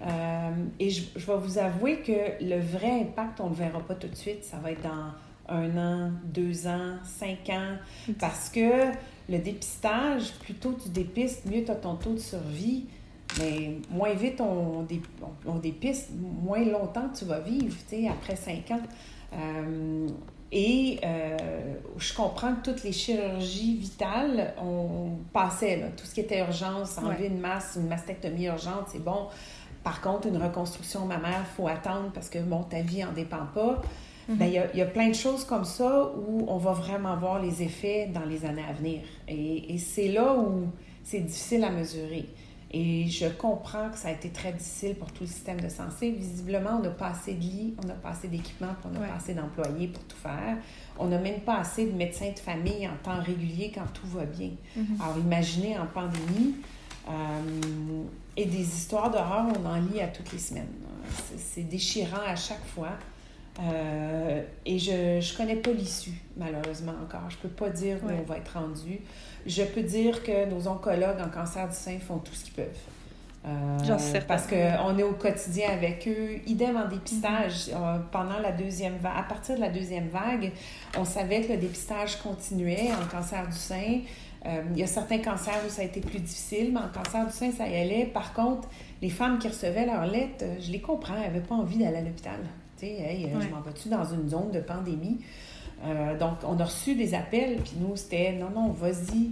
[0.01, 3.81] Euh, et je, je, vais vous avouer que le vrai impact, on ne le verra
[3.81, 4.45] pas tout de suite.
[4.45, 5.13] Ça va être dans
[5.49, 7.77] un an, deux ans, cinq ans.
[8.19, 8.93] Parce que
[9.29, 12.87] le dépistage, plus tôt tu dépistes, mieux tu as ton taux de survie.
[13.39, 14.87] Mais moins vite on,
[15.47, 16.11] on, dépiste,
[16.43, 18.81] moins longtemps tu vas vivre, tu sais, après cinq ans.
[19.35, 20.09] Euh,
[20.51, 21.37] et euh,
[21.99, 26.97] je comprends que toutes les chirurgies vitales, on passait, là, tout ce qui était urgence,
[26.97, 29.27] enlever une masse, une mastectomie urgente, c'est bon.
[29.85, 33.47] Par contre, une reconstruction mammaire, il faut attendre parce que, bon, ta vie n'en dépend
[33.55, 33.83] pas.
[34.29, 34.37] Mhm.
[34.37, 37.17] Ben, il y, a, y, a, plein de choses comme ça où on va vraiment
[37.17, 39.01] voir les effets dans les années à venir.
[39.27, 40.69] Et, et c'est là où
[41.03, 42.27] c'est difficile à mesurer.
[42.71, 46.11] Et je comprends que ça a été très difficile pour tout le système de santé.
[46.11, 49.15] Visiblement, on n'a pas assez de lits, on n'a pas assez d'équipements, on n'a pas
[49.15, 50.59] assez d'employés pour tout faire.
[50.99, 54.25] On n'a même pas assez de médecins de famille en temps régulier quand tout va
[54.25, 54.51] bien.
[54.77, 54.99] Mhm.
[55.01, 56.57] Alors, imaginez en pandémie,
[57.09, 58.03] euh,
[58.37, 60.69] et des histoires d'horreur, on en lit à toutes les semaines.
[61.39, 62.91] C'est déchirant à chaque fois.
[63.61, 67.29] Euh, et je ne connais pas l'issue, malheureusement, encore.
[67.29, 69.01] Je ne peux pas dire où on va être rendu.
[69.47, 72.67] Je peux dire que nos oncologues en cancer du sein font tout ce qu'ils peuvent.
[73.47, 73.79] Euh,
[74.27, 76.41] parce qu'on est au quotidien avec eux.
[76.47, 77.69] Idem en dépistage.
[77.69, 77.75] Mm-hmm.
[77.77, 80.53] Euh, pendant la deuxième vague, à partir de la deuxième vague,
[80.97, 84.01] on savait que le dépistage continuait en cancer du sein.
[84.47, 87.27] Euh, il y a certains cancers où ça a été plus difficile, mais en cancer
[87.27, 88.07] du sein, ça y allait.
[88.07, 88.69] Par contre,
[89.03, 92.03] les femmes qui recevaient leur lettre, je les comprends, elles n'avaient pas envie d'aller à
[92.03, 92.41] l'hôpital.
[92.87, 95.19] Hey, euh, je m'en vais-tu dans une zone de pandémie?
[96.19, 99.31] donc, on a reçu des appels, puis nous, c'était non, non, vas-y.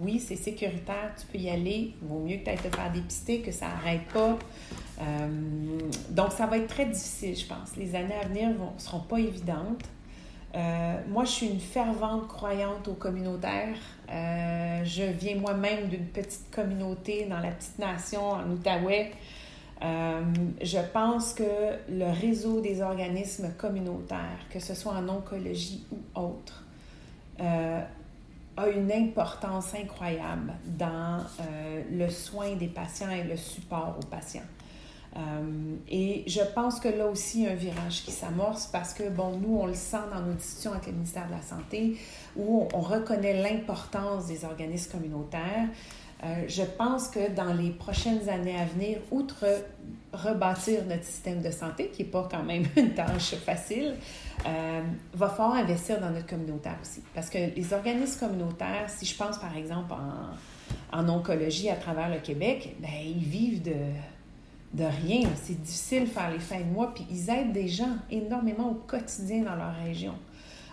[0.00, 1.92] Oui, c'est sécuritaire, tu peux y aller.
[2.00, 4.38] Il vaut mieux que tu ailles te faire dépister, que ça n'arrête pas.
[6.08, 7.76] donc, ça va être très difficile, je pense.
[7.76, 9.84] Les années à venir ne seront pas évidentes.
[10.54, 13.74] Euh, moi, je suis une fervente croyante au communautaire.
[14.10, 19.12] Euh, je viens moi-même d'une petite communauté dans la petite nation en Outaouais.
[19.84, 20.22] Euh,
[20.62, 21.42] je pense que
[21.88, 26.64] le réseau des organismes communautaires, que ce soit en oncologie ou autre,
[27.38, 31.24] a une importance incroyable dans
[31.90, 34.42] le soin des patients et le support aux patients.
[35.16, 39.58] Euh, et je pense que là aussi, un virage qui s'amorce parce que, bon, nous,
[39.58, 41.98] on le sent dans nos discussions avec le ministère de la Santé,
[42.36, 45.68] où on, reconnaît l'importance des organismes communautaires.
[46.24, 49.44] Euh, je pense que dans les prochaines années à venir, outre
[50.12, 53.96] rebâtir notre système de santé, qui n'est pas quand même une tâche facile,
[54.46, 54.82] euh,
[55.14, 57.02] va falloir investir dans notre communautaire aussi.
[57.14, 59.94] Parce que les organismes communautaires, si je pense par exemple
[60.92, 63.74] en, oncologie à travers le Québec, ben, ils vivent de,
[64.74, 65.28] de rien.
[65.42, 68.74] C'est difficile de faire les fins de mois, puis ils aident des gens énormément au
[68.74, 70.14] quotidien dans leur région.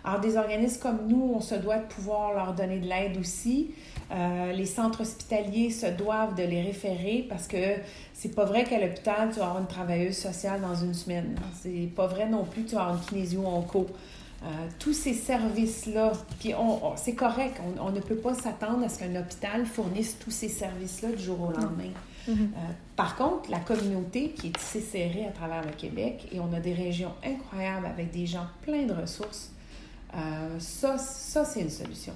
[0.04, 3.72] Alors, des organismes comme nous, on se doit de pouvoir leur donner de l'aide aussi.
[4.12, 7.76] Euh, les centres hospitaliers se doivent de les référer parce que
[8.14, 11.36] c'est pas vrai qu'à l'hôpital, tu vas avoir une travailleuse sociale dans une semaine.
[11.62, 13.88] C'est pas vrai non plus que tu vas avoir une kinésio-onco.
[14.41, 14.47] Euh,
[14.80, 19.14] tous ces services-là, puis on, c'est correct, on, ne peut pas s'attendre à ce qu'un
[19.20, 21.91] hôpital fournisse tous ces services-là du jour au lendemain.
[22.26, 22.32] Mm-hmm.
[22.32, 26.54] Euh, par contre, la communauté qui est tissée serrée à travers le Québec, et on
[26.54, 29.52] a des régions incroyables avec des gens pleins de ressources,
[30.16, 32.14] euh, ça, ça c'est une solution.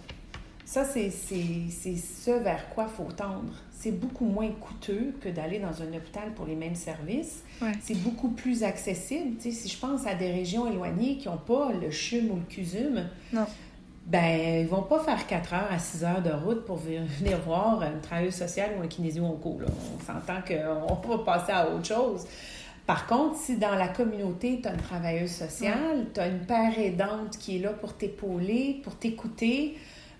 [0.65, 3.53] Ça, c'est ce vers quoi il faut tendre.
[3.71, 7.43] C'est beaucoup moins coûteux que d'aller dans un hôpital pour les mêmes services.
[7.81, 9.35] C'est beaucoup plus accessible.
[9.37, 12.35] Tu sais, si je pense à des régions éloignées qui n'ont pas le CHUM ou
[12.37, 13.45] le CUSUM, non.
[14.07, 17.03] ben, ils vont pas faire 4 heures à 6 heures de route pour venir
[17.45, 19.59] voir un travailleuse social ou un kinésio-onco.
[19.61, 22.25] On s'entend qu'on va passer à autre chose.
[22.85, 26.77] Par contre, si dans la communauté, tu as une travailleuse sociale, tu as une père
[26.77, 29.77] aidante qui est là pour t'épauler, pour t'écouter,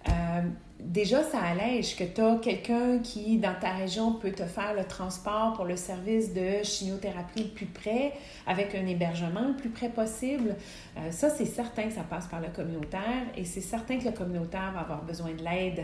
[0.08, 0.42] euh,
[0.80, 4.86] déjà, ça allège que tu as quelqu'un qui, dans ta région, peut te faire le
[4.86, 8.14] transport pour le service de chimiothérapie le plus près,
[8.48, 10.56] avec un hébergement le plus près possible.
[10.98, 14.12] Euh, ça, c'est certain que ça passe par le communautaire et c'est certain que le
[14.12, 15.84] communautaire va avoir besoin de l'aide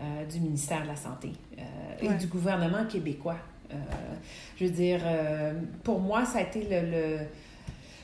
[0.00, 1.32] euh, du ministère de la Santé
[2.00, 3.36] et du gouvernement québécois.
[4.56, 5.00] Je veux dire,
[5.82, 7.20] pour moi, ça a été le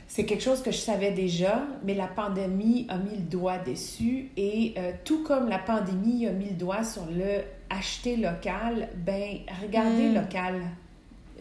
[0.08, 4.30] c'est quelque chose que je savais déjà, mais la pandémie a mis le doigt dessus
[4.36, 9.40] et euh, tout comme la pandémie a mis le doigt sur le acheter local, ben
[9.60, 10.14] regardez hmm.
[10.14, 10.62] local.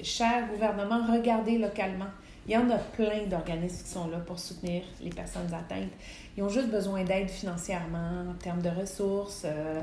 [0.01, 2.09] Cher gouvernement, regardez localement.
[2.47, 5.93] Il y en a plein d'organismes qui sont là pour soutenir les personnes atteintes.
[6.36, 9.43] Ils ont juste besoin d'aide financièrement, en termes de ressources.
[9.45, 9.82] Euh,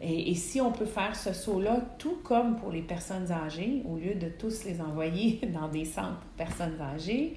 [0.00, 4.14] et, si on peut faire ce saut-là, tout comme pour les personnes âgées, au lieu
[4.14, 7.36] de tous les envoyer dans des centres pour personnes âgées,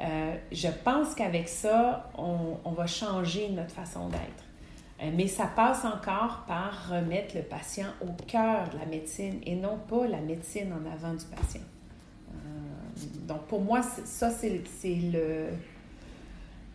[0.00, 4.44] euh, je pense qu'avec ça, on, va changer notre façon d'être.
[5.02, 9.54] Euh, mais ça passe encore par remettre le patient au cœur de la médecine et
[9.54, 11.62] non pas la médecine en avant du patient.
[12.30, 14.60] Euh, donc pour moi, ça, c'est
[14.94, 15.48] le...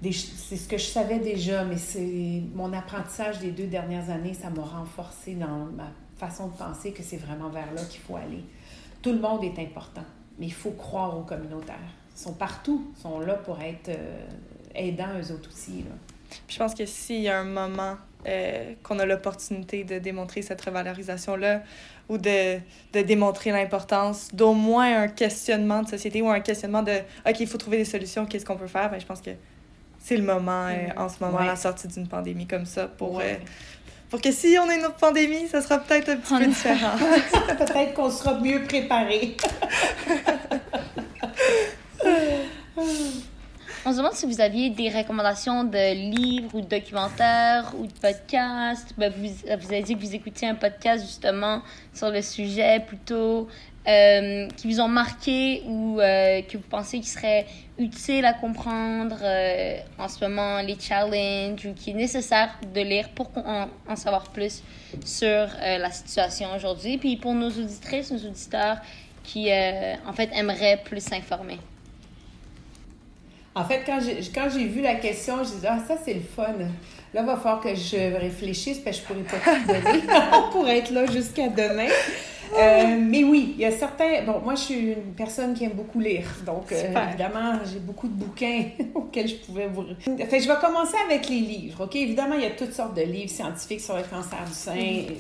[0.04, 4.50] C'est ce que je savais déjà, mais c'est mon apprentissage des deux dernières années, ça
[4.50, 8.44] m'a renforcé dans ma façon de penser que c'est vraiment vers là qu'il faut aller.
[9.02, 10.04] Tout le monde est important,
[10.40, 11.78] mais il faut croire au communautaire
[12.22, 14.28] sont partout, sont là pour être euh,
[14.76, 15.86] aidants eux autres aussi.
[16.48, 17.98] je pense que s'il y a un moment
[18.28, 21.64] euh, qu'on a l'opportunité de démontrer cette revalorisation-là
[22.10, 22.60] ou de,
[22.94, 27.48] de démontrer l'importance d'au moins un questionnement de société ou un questionnement de OK, il
[27.48, 29.32] faut trouver des solutions, qu'est-ce qu'on peut faire, ben, je pense que
[30.04, 33.22] c'est le moment euh, en ce moment, la sortie d'une pandémie comme ça pour.
[34.10, 36.98] pour que si on a une autre pandémie, ça sera peut-être un petit peu différent.
[37.58, 39.38] peut-être qu'on sera mieux préparé.
[43.84, 47.94] On se demande si vous aviez des recommandations de livres ou de documentaires ou de
[47.94, 48.94] podcasts.
[48.96, 53.48] Ben, vous, vous avez dit que vous écoutiez un podcast justement sur le sujet plutôt
[53.88, 57.48] euh, qui vous ont marqué ou euh, que vous pensez qui serait
[57.80, 63.10] utile à comprendre euh, en ce moment, les challenges ou qui est nécessaire de lire
[63.10, 64.62] pour en, en savoir plus
[65.04, 67.00] sur la situation aujourd'hui.
[67.00, 68.78] Puis pour nos auditrices, nos auditeurs
[69.24, 71.58] qui en fait aimeraient plus s'informer.
[73.56, 76.54] En fait, quand j'ai, j'ai vu la question, je dit, ah, ça, c'est le fun.
[77.14, 80.04] Là, il va falloir que je réfléchisse, parce que je pourrais pas tout donner
[80.52, 81.90] pour être là jusqu'à demain.
[82.54, 84.24] Euh, mais oui, il y a certains.
[84.26, 86.26] Bon, moi, je suis une personne qui aime beaucoup lire.
[86.46, 88.64] Donc, euh, évidemment, j'ai beaucoup de bouquins
[88.96, 89.84] auxquels je pouvais vous.
[90.06, 91.86] Fait je vais commencer avec les livres.
[91.86, 91.96] OK?
[91.96, 94.76] Évidemment, il y a toutes sortes de livres scientifiques sur le cancer du sein.
[94.76, 95.16] Mm-hmm.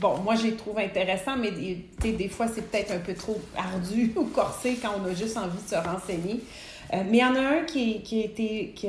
[0.00, 4.12] Bon, moi, je les trouve intéressants, mais des fois, c'est peut-être un peu trop ardu
[4.16, 6.40] ou corsé quand on a juste envie de se renseigner.
[6.94, 8.88] Euh, mais il y en a un qui, qui, a été, qui,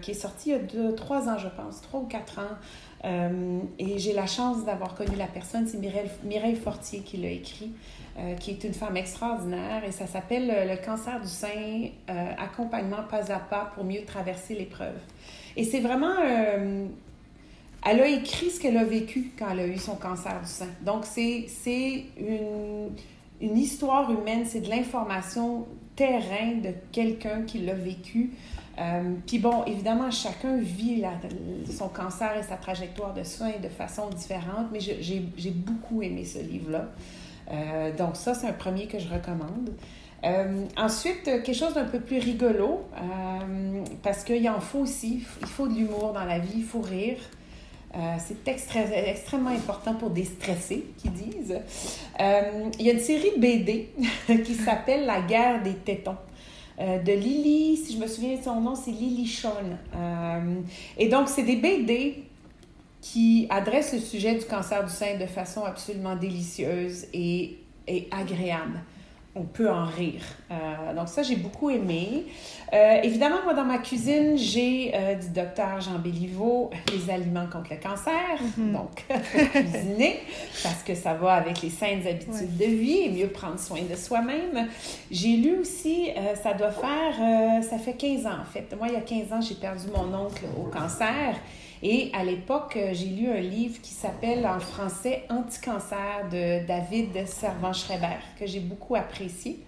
[0.00, 2.56] qui, est sorti il y a deux, trois ans, je pense, trois ou quatre ans.
[3.04, 5.78] Euh, et j'ai la chance d'avoir connu la personne, c'est
[6.24, 7.72] Mireille, Fortier qui l'a écrit,
[8.18, 11.88] euh, qui est une femme extraordinaire et ça s'appelle Le cancer du sein,
[12.38, 14.96] accompagnement pas à pas pour mieux traverser l'épreuve.
[15.56, 16.16] Et c'est vraiment...
[17.86, 20.68] elle a écrit ce qu'elle a vécu quand elle a eu son cancer du sein.
[20.80, 21.46] Donc c'est
[22.18, 22.90] une,
[23.40, 28.32] une histoire humaine, c'est de l'information terrain de quelqu'un qui l'a vécu.
[28.78, 31.04] Euh, puis bon, évidemment, chacun vit
[31.70, 36.38] son cancer et sa trajectoire de soins de façon différente, mais j'ai beaucoup aimé ce
[36.38, 36.86] livre-là.
[37.50, 39.70] Euh, donc ça, c'est un premier que je recommande.
[40.24, 42.82] Euh, ensuite, quelque chose d'un peu plus rigolo,
[44.02, 45.22] parce qu'il en faut aussi.
[45.40, 47.18] Il faut de l'humour dans la vie, il faut rire.
[47.96, 51.60] Euh, c'est extrêmement important pour déstresser, qui disent.
[52.20, 53.90] Euh, il y a une série BD
[54.44, 56.16] qui s'appelle La guerre des tétons.
[56.78, 59.50] De Lily, si je me souviens de son nom, c'est Lily Sean.
[60.98, 62.24] et donc, c'est des BD
[63.00, 68.80] qui adressent le sujet du cancer du sein de façon absolument délicieuse et, et agréable
[69.36, 70.22] on peut en rire.
[70.50, 72.26] Euh, donc ça, j'ai beaucoup aimé.
[72.72, 77.70] Euh, évidemment, moi, dans ma cuisine, j'ai euh, du docteur Jean Béliveau, les aliments contre
[77.72, 78.38] le cancer.
[78.56, 78.72] Mhm.
[78.72, 79.04] Donc,
[79.52, 80.20] cuisiner,
[80.62, 83.96] parce que ça va avec les saines habitudes de vie et mieux prendre soin de
[83.96, 84.68] soi-même.
[85.10, 86.10] J'ai lu aussi,
[86.42, 88.74] ça doit faire, ça fait 15 ans en fait.
[88.76, 91.34] Moi, il y a 15 ans, j'ai perdu mon oncle au cancer.
[91.86, 97.26] Et à l'époque, euh, j'ai lu un livre qui s'appelle en français Anti-cancer de David
[97.26, 99.60] Servan-Schreiber, que j'ai beaucoup apprécié.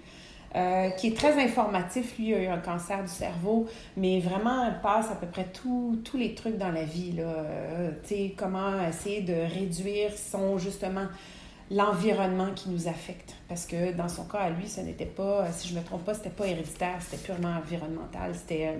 [0.54, 2.16] Euh, qui est très informatif.
[2.18, 3.66] Lui a eu un cancer du cerveau,
[3.98, 7.12] mais vraiment, il passe à peu près tous les trucs dans la vie.
[7.12, 7.24] Là.
[7.24, 7.90] Euh,
[8.38, 11.08] comment essayer de réduire son, justement,
[11.70, 13.34] l'environnement qui nous affecte.
[13.48, 16.04] Parce que dans son cas, à lui, ce n'était pas, si je ne me trompe
[16.04, 18.34] pas, c'était pas héréditaire, c'était purement environnemental.
[18.34, 18.78] C'était,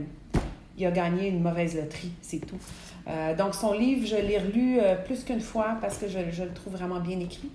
[0.79, 2.59] il a gagné une mauvaise loterie, c'est tout.
[3.09, 6.53] Euh, donc, son livre, je l'ai relu euh, plus qu'une fois parce que je, le
[6.53, 7.51] trouve vraiment bien écrit.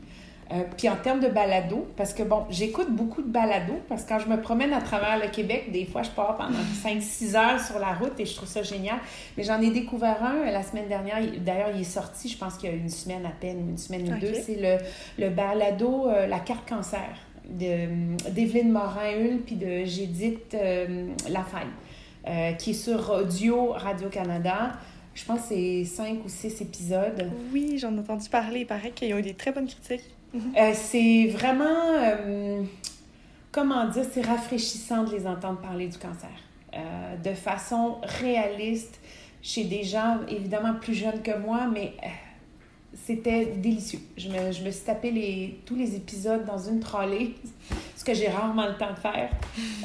[0.52, 4.10] Euh, puis en termes de balado, parce que bon, j'écoute beaucoup de balado, parce que
[4.10, 7.60] quand je me promène à travers le Québec, des fois je pars pendant 5-6 heures
[7.60, 8.98] sur la route et je trouve ça génial.
[9.38, 11.20] Mais j'en ai découvert un la semaine dernière.
[11.40, 14.14] D'ailleurs, il est sorti, je pense qu'il y a une semaine à peine, une semaine
[14.14, 14.34] ou deux.
[14.34, 14.78] C'est le,
[15.24, 17.10] le balado La carte cancer
[17.50, 20.56] d'Evelyne Morin-Hull puis de Gédith
[21.30, 24.74] Lafaille, qui est sur Audio Radio-Canada.
[25.14, 27.30] Je pense que c'est cinq ou six épisodes.
[27.52, 28.62] Oui, j'en ai entendu parler.
[28.62, 30.10] Il paraît qu'ils ont eu des très bonnes critiques.
[30.36, 32.64] Euh, c'est vraiment, euh,
[33.52, 36.30] comment dire, c'est rafraîchissant de les entendre parler du cancer.
[36.74, 39.00] Euh, de façon réaliste,
[39.42, 41.94] chez des gens évidemment plus jeunes que moi, mais
[42.94, 44.00] c'était délicieux.
[44.18, 47.32] Je me, je me, suis tapé les, tous les épisodes dans une trolley,
[48.02, 49.30] ce que j'ai rarement le temps de faire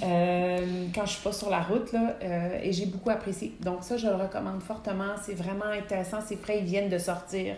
[0.02, 3.52] euh, quand je suis pas sur la route, là, euh, et j'ai beaucoup apprécié.
[3.60, 5.16] Donc ça, je le recommande fortement.
[5.22, 6.20] C'est vraiment intéressant.
[6.24, 7.56] C'est frais, ils viennent de sortir.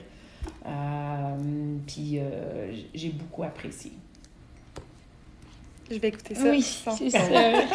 [0.66, 1.36] Euh,
[1.86, 2.20] puis
[2.92, 3.92] j'ai beaucoup apprécié.
[5.91, 6.43] Je vais écouter ça.
[6.45, 7.18] Oui, c'est ça.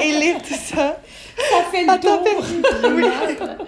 [0.01, 0.99] Et lire tout ça.
[1.37, 3.65] Ça fait le tour.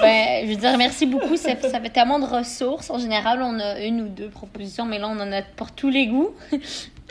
[0.00, 1.36] Ben, je veux dire, merci beaucoup.
[1.36, 2.90] Ça, ça, fait tellement de ressources.
[2.90, 5.90] En général, on a une ou deux propositions, mais là, on en a pour tous
[5.90, 6.34] les goûts.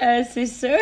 [0.01, 0.77] Euh, c'est sûr.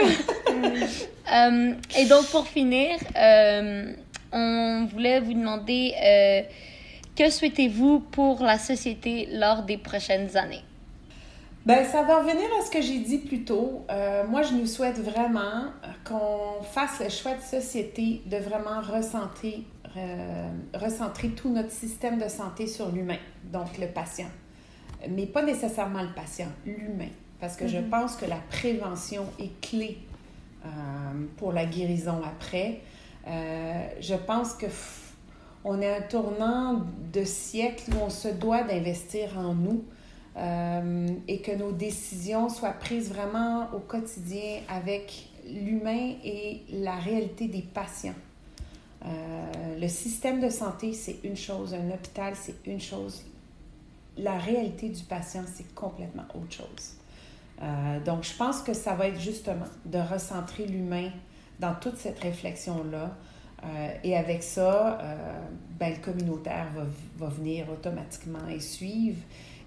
[1.34, 3.94] Euh, et donc, pour finir, euh,
[4.32, 5.94] on voulait vous demander
[7.16, 10.64] que souhaitez-vous pour la société lors des prochaines années?
[11.66, 13.86] Ben, ça va revenir à ce que j'ai dit plus tôt.
[14.30, 15.66] moi, je nous souhaite vraiment
[16.04, 18.82] qu'on fasse le choix de société de vraiment
[19.98, 23.18] euh, recentrer tout notre système de santé sur l'humain,
[23.52, 24.30] donc le patient.
[25.10, 27.10] Mais pas nécessairement le patient, l'humain.
[27.42, 27.90] Parce que je mhm.
[27.90, 29.98] pense que la prévention est clé
[30.64, 30.70] euh,
[31.36, 32.80] pour la guérison après.
[33.28, 34.68] Euh, je pense que
[35.66, 39.84] on est un tournant de siècle où on se doit d'investir en nous
[40.38, 47.62] et que nos décisions soient prises vraiment au quotidien avec l'humain et la réalité des
[47.62, 48.16] patients.
[49.06, 53.24] Euh, le système de santé, c'est une chose, un hôpital, c'est une chose.
[54.18, 56.96] La réalité du patient, c'est complètement autre chose.
[57.62, 61.10] Euh, donc, je pense que ça va être justement de recentrer l'humain
[61.60, 63.16] dans toute cette réflexion-là.
[63.64, 65.00] Euh, et avec ça,
[65.80, 66.84] ben, le communautaire va,
[67.18, 69.22] va, venir automatiquement et suivre.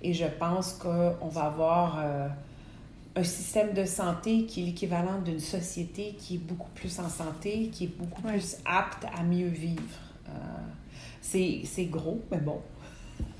[0.04, 1.98] Et je pense qu'on va avoir
[3.16, 7.68] un système de santé qui est l'équivalent d'une société qui est beaucoup plus en santé,
[7.72, 9.82] qui est beaucoup plus apte à mieux vivre.
[10.28, 10.32] Euh,
[11.22, 12.60] c'est gros, mais bon.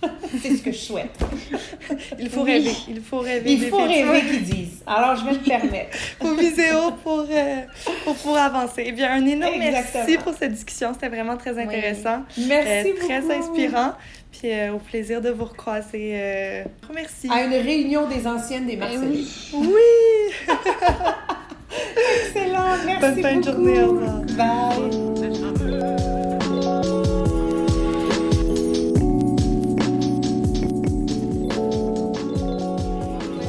[0.43, 1.19] c'est ce que je souhaite.
[2.19, 2.73] Il faut rêver.
[2.89, 3.53] Il faut rêver.
[3.53, 4.83] Il faut rêver qu'ils disent.
[4.87, 5.97] Alors, je vais me permettre.
[6.21, 7.63] Au vidéo pour, euh,
[8.05, 8.85] pour, pour avancer.
[8.87, 10.93] Eh bien, un énorme merci pour cette discussion.
[10.93, 12.23] C'était vraiment très intéressant.
[12.37, 13.93] Merci euh, Très inspirant.
[14.33, 16.13] Puis euh, au plaisir de vous recroiser.
[16.15, 17.29] Euh, merci.
[17.31, 19.25] À une réunion des anciennes des Marseillais.
[19.55, 19.69] Oui!
[19.69, 20.51] oui.
[22.27, 24.21] Excellent, merci Bonne fin de journée, au revoir.
[24.37, 25.24] Bye!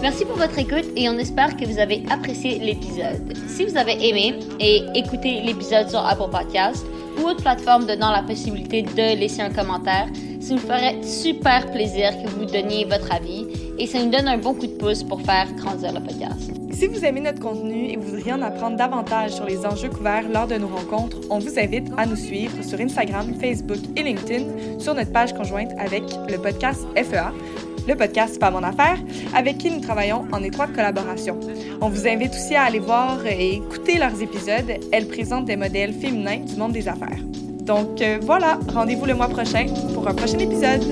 [0.06, 3.36] Merci pour votre écoute et on espère que vous avez apprécié l'épisode.
[3.48, 6.86] Si vous avez aimé et écouté l'épisode sur Apple Podcast
[7.18, 10.06] ou autre plateforme donnant la possibilité de laisser un commentaire,
[10.42, 13.48] ça nous ferait super plaisir que vous donniez votre avis
[13.80, 16.52] et ça nous donne un bon coup de pouce pour faire grandir le podcast.
[16.70, 20.30] Si vous aimez notre contenu et vous voudriez en apprendre davantage sur les enjeux couverts
[20.30, 24.78] lors de nos rencontres, on vous invite à nous suivre sur Instagram, Facebook et LinkedIn
[24.78, 27.34] sur notre page conjointe avec le podcast FEA
[27.88, 28.98] le podcast Pas mon affaire,
[29.34, 31.40] avec qui nous travaillons en étroite collaboration.
[31.82, 34.80] On vous invite aussi à aller voir et écouter leurs épisodes.
[34.92, 37.20] Elles présentent des modèles féminins du monde des affaires.
[37.62, 40.84] Donc euh, voilà, rendez-vous le mois prochain pour un prochain épisode.